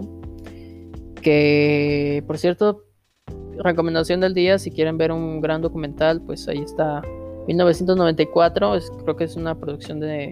Que, 1.22 2.24
por 2.26 2.36
cierto, 2.36 2.82
recomendación 3.58 4.20
del 4.20 4.34
día, 4.34 4.58
si 4.58 4.72
quieren 4.72 4.98
ver 4.98 5.12
un 5.12 5.40
gran 5.40 5.62
documental, 5.62 6.22
pues 6.22 6.48
ahí 6.48 6.58
está 6.58 7.02
1994, 7.46 8.78
creo 9.04 9.16
que 9.16 9.24
es 9.24 9.36
una 9.36 9.54
producción 9.54 10.00
de, 10.00 10.28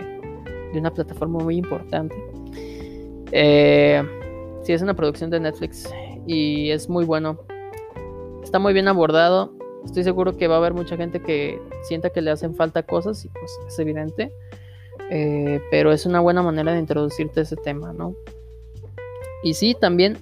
de 0.72 0.80
una 0.80 0.92
plataforma 0.92 1.38
muy 1.38 1.56
importante. 1.56 2.16
Eh, 3.30 4.02
Sí, 4.62 4.72
es 4.72 4.82
una 4.82 4.94
producción 4.94 5.30
de 5.30 5.40
Netflix 5.40 5.92
y 6.26 6.70
es 6.70 6.88
muy 6.88 7.04
bueno. 7.04 7.38
Está 8.42 8.58
muy 8.58 8.72
bien 8.72 8.88
abordado. 8.88 9.52
Estoy 9.84 10.04
seguro 10.04 10.36
que 10.36 10.46
va 10.46 10.54
a 10.54 10.58
haber 10.58 10.74
mucha 10.74 10.96
gente 10.96 11.20
que 11.20 11.60
sienta 11.82 12.10
que 12.10 12.22
le 12.22 12.30
hacen 12.30 12.54
falta 12.54 12.84
cosas 12.84 13.24
y 13.24 13.28
pues 13.28 13.58
es 13.66 13.78
evidente. 13.78 14.32
Eh, 15.10 15.60
pero 15.70 15.92
es 15.92 16.06
una 16.06 16.20
buena 16.20 16.42
manera 16.42 16.72
de 16.72 16.78
introducirte 16.78 17.40
a 17.40 17.42
ese 17.42 17.56
tema, 17.56 17.92
¿no? 17.92 18.14
Y 19.42 19.54
sí, 19.54 19.76
también 19.78 20.18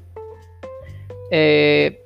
eh, 1.31 2.03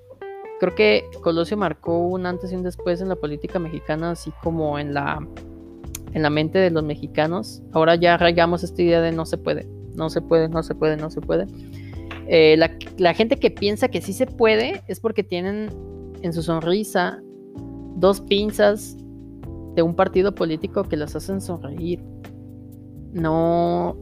creo 0.59 0.75
que 0.75 1.05
Colosio 1.23 1.57
marcó 1.57 1.99
un 1.99 2.27
antes 2.27 2.53
y 2.53 2.57
un 2.57 2.63
después 2.63 3.01
en 3.01 3.09
la 3.09 3.17
política 3.17 3.59
mexicana, 3.59 4.11
así 4.13 4.33
como 4.43 4.79
en 4.79 4.93
la, 4.93 5.27
en 6.13 6.23
la 6.23 6.31
mente 6.31 6.59
de 6.59 6.71
los 6.71 6.83
mexicanos. 6.83 7.63
Ahora 7.73 7.95
ya 7.95 8.15
arraigamos 8.15 8.65
esta 8.65 8.83
idea 8.83 9.01
de 9.01 9.13
no 9.13 9.25
se 9.25 9.39
puede, 9.39 9.69
no 9.95 10.11
se 10.11 10.21
puede, 10.21 10.49
no 10.49 10.63
se 10.63 10.75
puede, 10.75 10.97
no 10.97 11.11
se 11.11 11.21
puede. 11.21 11.47
Eh, 12.27 12.57
la, 12.57 13.15
gente 13.15 13.39
que 13.39 13.51
piensa 13.51 13.89
que 13.89 14.01
sí 14.01 14.13
se 14.13 14.27
puede 14.27 14.83
es 14.89 15.01
porque 15.01 15.23
tienen 15.23 15.69
en 16.23 16.33
su 16.33 16.43
sonrisa 16.43 17.21
dos 17.97 18.21
pinzas 18.23 18.97
de 19.75 19.83
un 19.83 19.95
partido 19.95 20.35
político 20.35 20.85
que 20.85 20.97
las 20.97 21.15
hacen 21.17 21.41
sonreír. 21.41 22.03
No, 23.13 23.97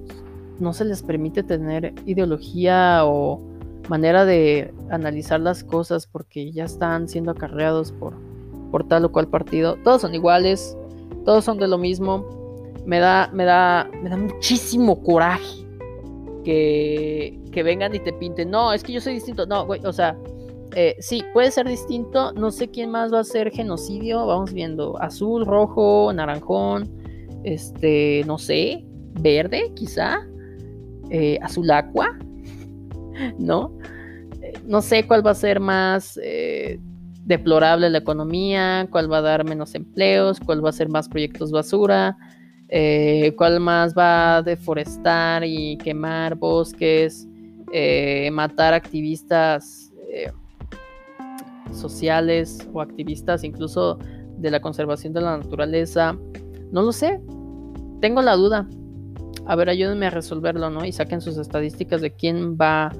no 0.61 0.73
se 0.73 0.85
les 0.85 1.03
permite 1.03 1.43
tener 1.43 1.95
ideología 2.07 3.01
o 3.05 3.41
manera 3.89 4.25
de 4.25 4.73
analizar 4.91 5.41
las 5.41 5.65
cosas 5.65 6.07
porque 6.07 6.53
ya 6.53 6.65
están 6.65 7.09
siendo 7.09 7.33
acarreados 7.33 7.91
por, 7.93 8.15
por 8.71 8.87
tal 8.87 9.05
o 9.05 9.13
cual 9.13 9.29
partido. 9.29 9.77
Todos 9.83 10.03
son 10.03 10.15
iguales, 10.15 10.77
todos 11.25 11.45
son 11.45 11.59
de 11.59 11.67
lo 11.67 11.79
mismo. 11.79 12.25
Me 12.87 13.01
da, 13.01 13.31
me 13.33 13.45
da, 13.45 13.91
me 14.03 14.09
da 14.09 14.17
muchísimo 14.17 15.03
coraje 15.03 15.67
que, 16.45 17.42
que 17.53 17.63
vengan 17.63 17.95
y 17.95 18.01
te 18.01 18.13
pinten, 18.13 18.51
no, 18.51 18.73
es 18.73 18.83
que 18.83 18.93
yo 18.93 19.01
soy 19.01 19.15
distinto, 19.15 19.47
no, 19.47 19.65
güey, 19.67 19.81
o 19.87 19.93
sea, 19.93 20.17
eh, 20.75 20.97
sí, 21.01 21.23
puede 21.35 21.51
ser 21.51 21.69
distinto, 21.69 22.33
no 22.33 22.51
sé 22.51 22.69
quién 22.69 22.91
más 22.91 23.13
va 23.13 23.21
a 23.21 23.25
ser 23.25 23.51
genocidio, 23.51 24.27
vamos 24.27 24.55
viendo, 24.55 25.01
azul, 25.03 25.45
rojo, 25.45 26.11
naranjón, 26.15 26.91
este, 27.45 28.23
no 28.27 28.39
sé, 28.39 28.83
verde, 29.21 29.71
quizá, 29.75 30.27
eh, 31.11 31.39
azul 31.43 31.71
aqua, 31.71 32.19
¿no? 33.39 33.77
Eh, 34.41 34.55
no 34.65 34.81
sé 34.81 35.07
cuál 35.07 35.27
va 35.27 35.33
a 35.33 35.35
ser 35.35 35.61
más 35.61 36.19
deplorable 37.25 37.91
la 37.91 37.99
economía, 37.99 38.89
cuál 38.91 39.13
va 39.13 39.19
a 39.19 39.23
dar 39.23 39.45
menos 39.45 39.75
empleos, 39.75 40.41
cuál 40.41 40.65
va 40.65 40.71
a 40.71 40.73
ser 40.73 40.89
más 40.89 41.07
proyectos 41.09 41.53
basura, 41.53 42.17
cuál 43.37 43.61
más 43.61 43.95
va 43.95 44.39
a 44.39 44.43
deforestar 44.43 45.45
y 45.45 45.77
quemar 45.77 46.35
bosques, 46.35 47.29
eh, 47.73 48.31
matar 48.31 48.75
activistas 48.75 49.93
eh, 50.11 50.31
sociales 51.73 52.69
o 52.73 52.83
activistas 52.83 53.45
incluso 53.45 53.99
de 54.39 54.51
la 54.51 54.61
conservación 54.61 55.13
de 55.13 55.23
la 55.23 55.39
naturaleza. 55.39 56.17
No 56.71 56.83
lo 56.83 56.93
sé, 56.93 57.21
tengo 58.01 58.21
la 58.21 58.37
duda. 58.37 58.69
A 59.47 59.57
ver, 59.57 59.69
ayúdenme 59.69 60.07
a 60.07 60.11
resolverlo, 60.11 60.71
¿no? 60.71 60.85
Y 60.85 60.93
saquen 60.93 61.21
sus 61.21 61.39
estadísticas 61.39 62.01
de 62.01 62.13
quién 62.13 62.57
va 62.57 62.93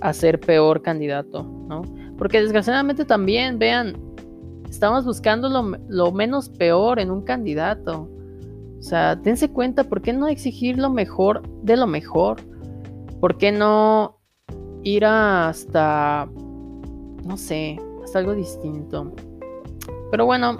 a 0.00 0.12
ser 0.12 0.40
peor 0.40 0.80
candidato, 0.82 1.42
¿no? 1.42 1.82
Porque 2.16 2.40
desgraciadamente 2.40 3.04
también, 3.04 3.58
vean, 3.58 3.96
estamos 4.68 5.04
buscando 5.04 5.48
lo 5.88 6.12
menos 6.12 6.48
peor 6.50 7.00
en 7.00 7.10
un 7.10 7.22
candidato. 7.22 8.08
O 8.78 8.82
sea, 8.82 9.16
dense 9.16 9.50
cuenta, 9.50 9.84
¿por 9.84 10.00
qué 10.00 10.12
no 10.12 10.28
exigir 10.28 10.78
lo 10.78 10.88
mejor 10.88 11.42
de 11.62 11.76
lo 11.76 11.86
mejor? 11.86 12.40
¿Por 13.20 13.36
qué 13.36 13.52
no 13.52 14.19
ir 14.82 15.04
hasta, 15.04 16.28
no 17.24 17.36
sé, 17.36 17.78
hasta 18.02 18.18
algo 18.18 18.34
distinto? 18.34 19.12
Pero 20.10 20.26
bueno, 20.26 20.58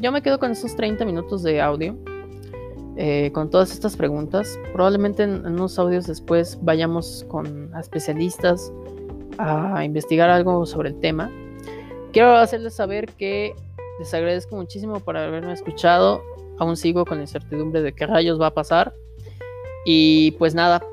yo 0.00 0.12
me 0.12 0.22
quedo 0.22 0.38
con 0.38 0.50
esos 0.50 0.76
30 0.76 1.04
minutos 1.04 1.42
de 1.42 1.60
audio, 1.60 1.96
eh, 2.96 3.30
con 3.32 3.50
todas 3.50 3.72
estas 3.72 3.96
preguntas. 3.96 4.58
Probablemente 4.72 5.22
en, 5.22 5.46
en, 5.46 5.54
unos 5.54 5.78
audios 5.78 6.06
después 6.06 6.58
vayamos 6.62 7.24
con 7.28 7.70
especialistas 7.78 8.72
a 9.38 9.84
investigar 9.84 10.28
algo 10.28 10.66
sobre 10.66 10.90
el 10.90 11.00
tema. 11.00 11.30
Quiero 12.12 12.34
hacerles 12.34 12.74
saber 12.74 13.08
que 13.12 13.54
les 13.98 14.12
agradezco 14.12 14.56
muchísimo 14.56 15.00
por 15.00 15.16
haberme 15.16 15.52
escuchado 15.52 16.20
aún 16.60 16.76
sigo 16.76 17.04
con 17.04 17.16
la 17.16 17.24
incertidumbre 17.24 17.82
de 17.82 17.92
qué 17.92 18.06
rayos 18.06 18.40
va 18.40 18.48
a 18.48 18.54
pasar. 18.54 18.94
Y 19.84 20.32
pues 20.32 20.54
nada, 20.54 20.84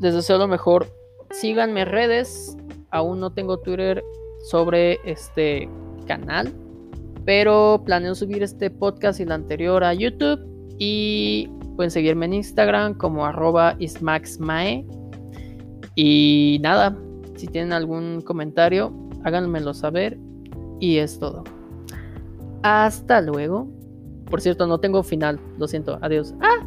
les 0.00 0.12
deseo 0.12 0.36
lo 0.36 0.48
mejor. 0.48 0.86
Síganme 1.30 1.84
redes. 1.84 2.56
Aún 2.90 3.20
no 3.20 3.32
tengo 3.32 3.58
Twitter 3.58 4.02
sobre 4.48 4.98
este 5.04 5.68
canal. 6.06 6.52
Pero 7.24 7.82
planeo 7.84 8.14
subir 8.14 8.42
este 8.42 8.70
podcast 8.70 9.20
y 9.20 9.24
el 9.24 9.32
anterior 9.32 9.84
a 9.84 9.94
YouTube. 9.94 10.40
Y 10.78 11.50
pueden 11.76 11.90
seguirme 11.90 12.26
en 12.26 12.34
Instagram 12.34 12.94
como 12.94 13.26
arroba 13.26 13.76
ismaxmae. 13.78 14.86
Y 15.94 16.58
nada, 16.62 16.96
si 17.36 17.46
tienen 17.46 17.72
algún 17.72 18.20
comentario, 18.22 18.92
háganmelo 19.24 19.74
saber. 19.74 20.18
Y 20.80 20.98
es 20.98 21.18
todo. 21.18 21.44
Hasta 22.62 23.20
luego. 23.20 23.68
Por 24.30 24.40
cierto, 24.40 24.66
no 24.66 24.78
tengo 24.78 25.02
final. 25.02 25.40
Lo 25.58 25.66
siento. 25.66 25.98
Adiós. 26.02 26.34
¡Ah! 26.40 26.66